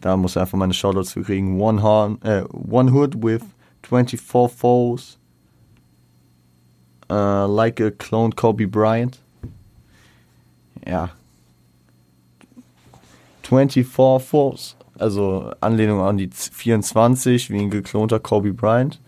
da 0.00 0.16
muss 0.16 0.36
er 0.36 0.42
einfach 0.42 0.56
meine 0.56 0.72
Shoutouts 0.72 1.12
für 1.12 1.22
kriegen. 1.22 1.60
One, 1.60 1.82
horn, 1.82 2.22
äh, 2.22 2.44
one 2.52 2.92
Hood 2.92 3.20
with 3.24 3.42
24 3.82 4.54
Foes. 4.56 5.18
Uh, 7.10 7.46
like 7.48 7.80
a 7.80 7.90
clone 7.90 8.32
Kobe 8.32 8.68
Bryant. 8.68 9.20
Ja. 10.86 11.10
24 13.42 13.86
Foes. 13.86 14.76
also 14.98 15.52
Anlehnung 15.60 16.00
an 16.00 16.16
die 16.16 16.30
24 16.32 17.50
wie 17.50 17.60
ein 17.60 17.70
geklonter 17.70 18.18
Kobe 18.18 18.52
Bryant. 18.52 19.00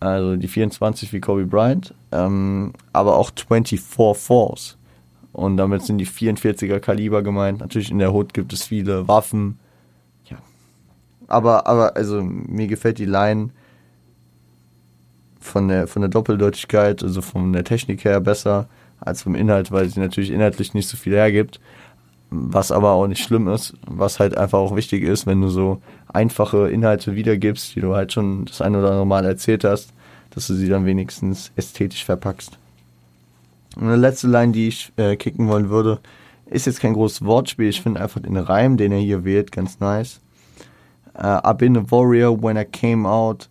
Also 0.00 0.36
die 0.36 0.48
24 0.48 1.12
wie 1.12 1.20
Kobe 1.20 1.46
Bryant, 1.46 1.92
ähm, 2.12 2.72
aber 2.92 3.16
auch 3.16 3.30
24 3.34 3.80
Force. 3.80 4.76
Und 5.32 5.56
damit 5.56 5.82
sind 5.82 5.98
die 5.98 6.06
44er 6.06 6.78
Kaliber 6.80 7.22
gemeint. 7.22 7.60
Natürlich 7.60 7.90
in 7.90 7.98
der 7.98 8.12
Hood 8.12 8.34
gibt 8.34 8.52
es 8.52 8.64
viele 8.64 9.08
Waffen. 9.08 9.58
Ja. 10.24 10.38
Aber, 11.26 11.66
aber, 11.66 11.96
also 11.96 12.22
mir 12.22 12.66
gefällt 12.66 12.98
die 12.98 13.04
Line 13.04 13.50
von 15.40 15.68
der, 15.68 15.86
von 15.86 16.02
der 16.02 16.08
Doppeldeutigkeit, 16.08 17.02
also 17.02 17.22
von 17.22 17.52
der 17.52 17.64
Technik 17.64 18.04
her 18.04 18.20
besser 18.20 18.68
als 19.00 19.22
vom 19.22 19.34
Inhalt, 19.34 19.70
weil 19.70 19.88
sie 19.88 20.00
natürlich 20.00 20.30
inhaltlich 20.30 20.74
nicht 20.74 20.88
so 20.88 20.96
viel 20.96 21.14
hergibt. 21.14 21.60
Was 22.30 22.72
aber 22.72 22.92
auch 22.92 23.06
nicht 23.06 23.22
schlimm 23.22 23.48
ist, 23.48 23.72
was 23.86 24.20
halt 24.20 24.36
einfach 24.36 24.58
auch 24.58 24.76
wichtig 24.76 25.02
ist, 25.02 25.26
wenn 25.26 25.40
du 25.40 25.48
so 25.48 25.80
einfache 26.12 26.68
Inhalte 26.68 27.14
wiedergibst, 27.14 27.74
die 27.74 27.80
du 27.80 27.94
halt 27.94 28.12
schon 28.12 28.44
das 28.44 28.60
ein 28.60 28.76
oder 28.76 28.88
andere 28.88 29.06
Mal 29.06 29.24
erzählt 29.24 29.64
hast, 29.64 29.94
dass 30.30 30.46
du 30.46 30.54
sie 30.54 30.68
dann 30.68 30.84
wenigstens 30.84 31.52
ästhetisch 31.56 32.04
verpackst. 32.04 32.58
Und 33.76 33.84
eine 33.84 33.96
letzte 33.96 34.28
Line, 34.28 34.52
die 34.52 34.68
ich 34.68 34.92
äh, 34.96 35.16
kicken 35.16 35.48
wollen 35.48 35.70
würde, 35.70 36.00
ist 36.46 36.66
jetzt 36.66 36.80
kein 36.80 36.92
großes 36.92 37.24
Wortspiel. 37.24 37.68
Ich 37.68 37.80
finde 37.80 38.00
einfach 38.00 38.20
den 38.20 38.36
Reim, 38.36 38.76
den 38.76 38.92
er 38.92 38.98
hier 38.98 39.24
wählt, 39.24 39.52
ganz 39.52 39.80
nice. 39.80 40.20
Uh, 41.14 41.40
I've 41.42 41.54
been 41.54 41.76
a 41.76 41.90
warrior 41.90 42.30
when 42.30 42.56
I 42.56 42.64
came 42.64 43.08
out. 43.08 43.48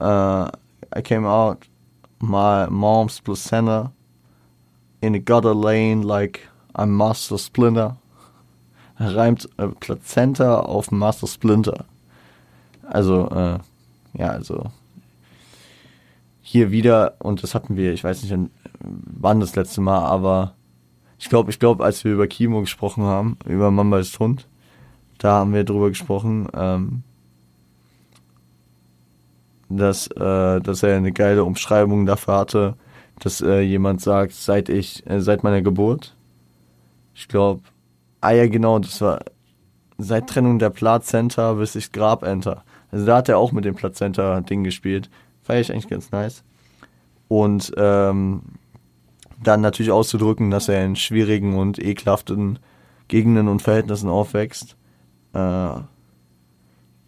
Uh, 0.00 0.48
I 0.94 1.02
came 1.02 1.26
out 1.26 1.66
my 2.20 2.66
mom's 2.68 3.20
placenta 3.20 3.92
in 5.00 5.14
a 5.14 5.18
gutter 5.18 5.54
lane 5.54 6.02
like 6.02 6.48
I'm 6.74 6.90
Master 6.90 7.38
Splinter. 7.38 7.96
Reimt 8.98 9.48
äh, 9.58 9.68
Plazenta 9.68 10.60
auf 10.60 10.90
Master 10.90 11.26
Splinter. 11.26 11.84
Also, 12.82 13.28
äh, 13.30 13.58
ja, 14.14 14.28
also 14.28 14.70
hier 16.40 16.70
wieder, 16.70 17.16
und 17.18 17.42
das 17.42 17.54
hatten 17.54 17.76
wir, 17.76 17.92
ich 17.92 18.02
weiß 18.02 18.22
nicht, 18.22 18.34
wann 18.80 19.40
das 19.40 19.54
letzte 19.54 19.82
Mal, 19.82 20.00
aber 20.00 20.54
ich 21.18 21.28
glaube, 21.28 21.50
ich 21.50 21.58
glaube, 21.58 21.84
als 21.84 22.04
wir 22.04 22.12
über 22.12 22.26
Kimo 22.26 22.60
gesprochen 22.60 23.04
haben, 23.04 23.36
über 23.44 23.70
Mamba 23.70 23.98
ist 23.98 24.18
Hund, 24.18 24.48
da 25.18 25.32
haben 25.34 25.52
wir 25.52 25.64
drüber 25.64 25.90
gesprochen, 25.90 26.48
ähm, 26.54 27.02
dass, 29.68 30.06
äh, 30.06 30.60
dass 30.60 30.82
er 30.82 30.96
eine 30.96 31.12
geile 31.12 31.44
Umschreibung 31.44 32.06
dafür 32.06 32.38
hatte, 32.38 32.76
dass 33.20 33.40
äh, 33.40 33.60
jemand 33.60 34.00
sagt, 34.00 34.32
seit 34.32 34.68
ich, 34.68 35.08
äh, 35.08 35.20
seit 35.20 35.42
meiner 35.42 35.62
Geburt. 35.62 36.16
Ich 37.14 37.28
glaube, 37.28 37.62
ah 38.20 38.32
ja 38.32 38.46
genau, 38.46 38.78
das 38.78 39.00
war 39.00 39.20
seit 39.98 40.28
Trennung 40.28 40.58
der 40.58 40.70
Plazenta 40.70 41.54
bis 41.54 41.74
ich 41.74 41.92
Grab 41.92 42.22
enter. 42.22 42.64
Also 42.90 43.06
da 43.06 43.16
hat 43.16 43.28
er 43.28 43.38
auch 43.38 43.52
mit 43.52 43.64
dem 43.64 43.74
Plazenta-Ding 43.74 44.64
gespielt. 44.64 45.10
Feier 45.42 45.60
ich 45.60 45.72
eigentlich 45.72 45.88
ganz 45.88 46.10
nice. 46.10 46.44
Und 47.26 47.72
ähm, 47.76 48.42
dann 49.42 49.60
natürlich 49.60 49.92
auszudrücken, 49.92 50.50
dass 50.50 50.68
er 50.68 50.84
in 50.84 50.96
schwierigen 50.96 51.56
und 51.56 51.78
ekelhaften 51.78 52.58
Gegenden 53.08 53.48
und 53.48 53.62
Verhältnissen 53.62 54.08
aufwächst. 54.08 54.76
Äh, 55.34 55.80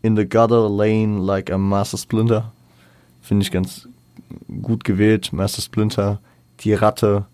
in 0.02 0.16
the 0.16 0.28
gutter 0.28 0.68
lane 0.68 1.18
like 1.18 1.50
a 1.50 1.58
Master 1.58 1.98
Splinter. 1.98 2.52
Finde 3.20 3.42
ich 3.42 3.50
ganz 3.50 3.88
gut 4.62 4.84
gewählt. 4.84 5.32
Master 5.32 5.62
Splinter, 5.62 6.20
die 6.60 6.74
Ratte 6.74 7.26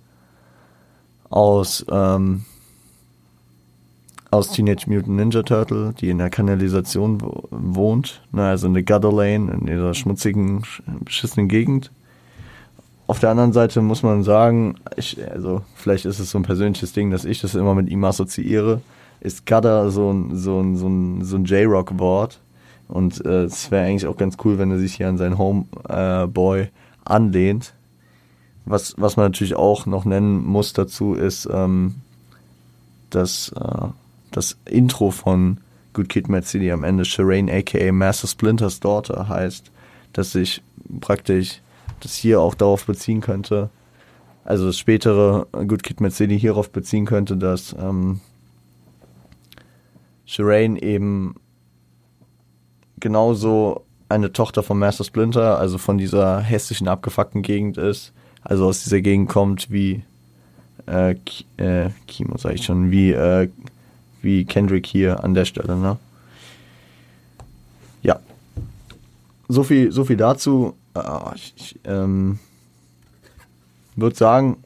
aus, 1.31 1.85
ähm, 1.91 2.45
aus 4.31 4.53
Teenage 4.53 4.89
Mutant 4.89 5.17
Ninja 5.17 5.43
Turtle, 5.43 5.95
die 6.01 6.11
in 6.11 6.19
der 6.19 6.31
Kanalisation 6.31 7.19
wohnt. 7.51 8.23
Ne, 8.33 8.47
also 8.47 8.67
in 8.67 8.75
der 8.75 8.83
Gutter 8.83 9.13
Lane, 9.13 9.53
in 9.53 9.67
dieser 9.67 9.95
schmutzigen, 9.95 10.63
beschissenen 11.05 11.49
Gegend. 11.49 11.91
Auf 13.09 13.21
der 13.21 13.31
anderen 13.31 13.53
Seite 13.53 13.83
muss 13.83 14.03
man 14.03 14.25
sagen, 14.25 14.75
ich, 14.97 15.17
also 15.31 15.63
vielleicht 15.77 16.07
ist 16.07 16.19
es 16.19 16.31
so 16.31 16.39
ein 16.39 16.43
persönliches 16.43 16.93
Ding, 16.93 17.11
dass 17.11 17.25
ich 17.25 17.41
das 17.41 17.55
immer 17.55 17.75
mit 17.75 17.89
ihm 17.89 18.03
assoziiere, 18.03 18.81
ist 19.21 19.47
Gutter 19.47 19.91
so 19.91 20.13
ein, 20.13 20.37
so 20.37 20.61
ein, 20.61 20.77
so 20.77 20.89
ein, 20.89 21.25
so 21.25 21.37
ein 21.37 21.45
J-Rock-Wort. 21.45 22.41
Und 22.89 23.25
äh, 23.25 23.45
es 23.45 23.71
wäre 23.71 23.87
eigentlich 23.87 24.07
auch 24.07 24.17
ganz 24.17 24.37
cool, 24.45 24.59
wenn 24.59 24.71
er 24.71 24.79
sich 24.79 24.95
hier 24.95 25.09
an 25.09 25.19
seinen 25.19 25.39
Homeboy 25.39 26.61
äh, 26.61 26.69
anlehnt. 27.11 27.75
Was, 28.65 28.95
was 28.99 29.17
man 29.17 29.27
natürlich 29.27 29.55
auch 29.55 29.87
noch 29.87 30.05
nennen 30.05 30.45
muss 30.45 30.73
dazu, 30.73 31.15
ist 31.15 31.49
ähm, 31.53 31.97
das, 33.11 33.53
äh, 33.53 33.89
das 34.33 34.59
Intro 34.65 35.11
von 35.11 35.59
Good 35.93 36.09
Kid 36.09 36.29
Mad 36.29 36.47
City 36.47 36.71
am 36.73 36.85
Ende, 36.85 37.05
Shireen 37.05 37.49
aka 37.49 37.93
Master 37.93 38.27
Splinters 38.29 38.81
Daughter 38.81 39.29
heißt, 39.29 39.71
dass 40.13 40.33
sich 40.33 40.63
praktisch 41.01 41.63
das 42.01 42.15
hier 42.15 42.41
auch 42.41 42.55
darauf 42.55 42.85
beziehen 42.85 43.21
könnte, 43.21 43.71
also 44.45 44.67
das 44.67 44.79
spätere 44.79 45.47
Good 45.53 45.83
Kid 45.83 46.01
Mad 46.01 46.15
City 46.15 46.39
hierauf 46.39 46.71
beziehen 46.71 47.07
könnte, 47.07 47.37
dass 47.37 47.75
ähm, 47.79 48.21
Shireen 50.27 50.77
eben 50.77 51.37
genauso 53.01 53.86
eine 54.09 54.33
Tochter 54.33 54.63
von 54.63 54.79
Master 54.79 55.05
Splinter, 55.05 55.59
also 55.59 55.79
von 55.79 55.99
dieser 55.99 56.41
hässlichen, 56.41 56.89
abgefuckten 56.89 57.43
Gegend 57.43 57.77
ist, 57.77 58.13
also 58.43 58.67
aus 58.67 58.85
dieser 58.85 59.01
Gegend 59.01 59.29
kommt 59.29 59.71
wie 59.71 60.03
äh, 60.87 61.17
äh, 61.57 61.91
Kimo, 62.07 62.39
sag 62.39 62.55
ich 62.55 62.65
schon, 62.65 62.91
wie, 62.91 63.11
äh, 63.11 63.49
wie 64.23 64.45
Kendrick 64.45 64.87
hier 64.87 65.25
an 65.25 65.35
der 65.35 65.45
Stelle, 65.45 65.77
ne? 65.77 65.97
Ja. 68.03 68.21
So 69.49 69.65
viel, 69.65 69.91
so 69.91 70.05
viel 70.05 70.17
dazu. 70.17 70.75
Ah, 70.95 71.33
ich, 71.35 71.55
ich 71.57 71.79
ähm, 71.85 72.39
würde 73.97 74.17
sagen, 74.17 74.63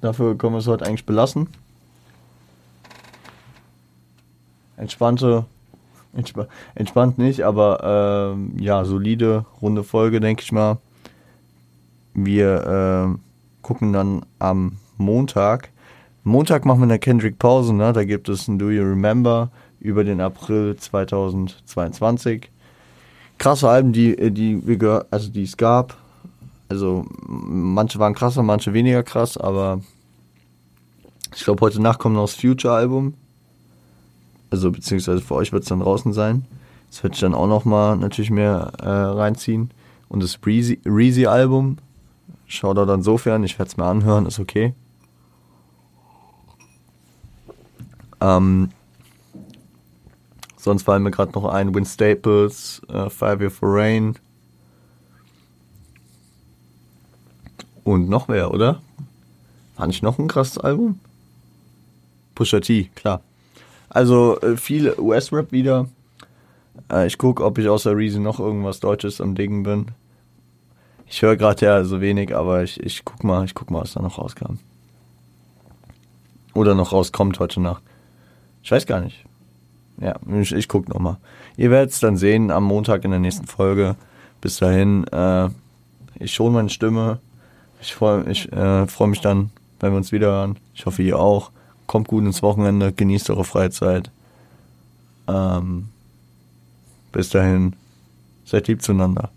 dafür 0.00 0.36
können 0.38 0.54
wir 0.54 0.58
es 0.58 0.66
heute 0.66 0.86
eigentlich 0.86 1.06
belassen. 1.06 1.48
Entspannte 4.76 5.46
Entsp 6.16 6.46
entspannt 6.74 7.18
nicht, 7.18 7.42
aber 7.42 8.32
ähm, 8.34 8.56
ja, 8.58 8.84
solide, 8.84 9.44
runde 9.60 9.84
Folge, 9.84 10.20
denke 10.20 10.42
ich 10.42 10.52
mal. 10.52 10.78
Wir 12.14 13.14
äh, 13.14 13.18
gucken 13.62 13.92
dann 13.92 14.24
am 14.38 14.76
Montag. 14.96 15.70
Montag 16.22 16.64
machen 16.64 16.80
wir 16.80 16.84
eine 16.84 16.98
Kendrick 16.98 17.38
Pause, 17.38 17.74
ne? 17.74 17.92
Da 17.92 18.04
gibt 18.04 18.28
es 18.28 18.48
ein 18.48 18.58
Do 18.58 18.70
You 18.70 18.82
Remember 18.82 19.50
über 19.80 20.04
den 20.04 20.20
April 20.20 20.76
2022. 20.76 22.50
Krasse 23.38 23.68
Alben, 23.68 23.92
die, 23.92 24.32
die 24.32 24.66
wir 24.66 25.06
also 25.10 25.30
die 25.30 25.42
es 25.42 25.56
gab. 25.56 25.96
Also 26.68 27.04
manche 27.26 27.98
waren 27.98 28.14
krasser, 28.14 28.42
manche 28.42 28.72
weniger 28.72 29.02
krass, 29.02 29.36
aber 29.36 29.80
ich 31.34 31.44
glaube 31.44 31.60
heute 31.60 31.82
Nacht 31.82 31.98
kommt 31.98 32.14
noch 32.14 32.22
das 32.22 32.34
Future 32.34 32.74
Album. 32.74 33.14
Also 34.54 34.70
beziehungsweise 34.70 35.20
für 35.20 35.34
euch 35.34 35.50
wird 35.52 35.64
es 35.64 35.68
dann 35.68 35.80
draußen 35.80 36.12
sein. 36.12 36.44
Das 36.88 37.02
werde 37.02 37.14
ich 37.14 37.20
dann 37.20 37.34
auch 37.34 37.48
nochmal 37.48 37.96
natürlich 37.96 38.30
mehr 38.30 38.70
äh, 38.78 38.88
reinziehen. 38.88 39.72
Und 40.08 40.22
das 40.22 40.38
Reezy-Album, 40.46 41.78
schaut 42.46 42.76
da 42.76 42.84
dann 42.84 43.02
sofern, 43.02 43.42
ich 43.42 43.58
werde 43.58 43.70
es 43.70 43.76
mir 43.76 43.84
anhören, 43.84 44.26
ist 44.26 44.38
okay. 44.38 44.72
Ähm, 48.20 48.68
sonst 50.56 50.84
fallen 50.84 51.02
mir 51.02 51.10
gerade 51.10 51.32
noch 51.32 51.46
ein 51.46 51.74
Win 51.74 51.84
Staples, 51.84 52.80
äh, 52.88 53.10
Five 53.10 53.40
Year 53.40 53.50
for 53.50 53.70
Rain. 53.74 54.14
Und 57.82 58.08
noch 58.08 58.28
wer, 58.28 58.52
oder? 58.54 58.80
Fand 59.74 59.92
ich 59.92 60.00
noch 60.00 60.20
ein 60.20 60.28
krasses 60.28 60.58
Album? 60.58 61.00
Pusha 62.36 62.60
T, 62.60 62.84
klar. 62.94 63.20
Also 63.94 64.40
äh, 64.40 64.56
viel 64.56 64.92
US-Rap 64.98 65.52
wieder. 65.52 65.86
Äh, 66.92 67.06
ich 67.06 67.16
gucke, 67.16 67.44
ob 67.44 67.58
ich 67.58 67.68
außer 67.68 67.96
Reason 67.96 68.22
noch 68.22 68.40
irgendwas 68.40 68.80
Deutsches 68.80 69.20
am 69.20 69.36
Dingen 69.36 69.62
bin. 69.62 69.86
Ich 71.06 71.22
höre 71.22 71.36
gerade 71.36 71.64
ja 71.64 71.84
so 71.84 72.00
wenig, 72.00 72.34
aber 72.34 72.64
ich, 72.64 72.80
ich 72.80 73.04
guck 73.04 73.22
mal, 73.22 73.44
ich 73.44 73.54
guck 73.54 73.70
mal, 73.70 73.82
was 73.82 73.92
da 73.92 74.02
noch 74.02 74.18
rauskam. 74.18 74.58
Oder 76.54 76.74
noch 76.74 76.92
rauskommt 76.92 77.38
heute 77.38 77.60
Nacht. 77.60 77.84
Ich 78.64 78.72
weiß 78.72 78.84
gar 78.86 79.00
nicht. 79.00 79.24
Ja, 80.00 80.16
ich, 80.40 80.52
ich 80.52 80.66
guck 80.66 80.88
noch 80.88 80.98
mal. 80.98 81.18
Ihr 81.56 81.70
werdet 81.70 81.92
es 81.92 82.00
dann 82.00 82.16
sehen 82.16 82.50
am 82.50 82.64
Montag 82.64 83.04
in 83.04 83.12
der 83.12 83.20
nächsten 83.20 83.46
Folge. 83.46 83.94
Bis 84.40 84.56
dahin, 84.56 85.06
äh, 85.08 85.50
ich 86.18 86.40
hole 86.40 86.50
meine 86.50 86.70
Stimme. 86.70 87.20
Ich 87.80 87.94
freue 87.94 88.28
ich, 88.28 88.52
äh, 88.52 88.88
freu 88.88 89.06
mich 89.06 89.20
dann, 89.20 89.50
wenn 89.78 89.92
wir 89.92 89.98
uns 89.98 90.10
wieder 90.10 90.32
hören. 90.32 90.58
Ich 90.74 90.84
hoffe, 90.84 91.02
ihr 91.02 91.16
auch 91.16 91.52
kommt 91.86 92.08
gut 92.08 92.24
ins 92.24 92.42
Wochenende, 92.42 92.92
genießt 92.92 93.30
eure 93.30 93.44
Freizeit. 93.44 94.10
Ähm, 95.28 95.88
bis 97.12 97.30
dahin, 97.30 97.74
seid 98.44 98.68
lieb 98.68 98.82
zueinander. 98.82 99.30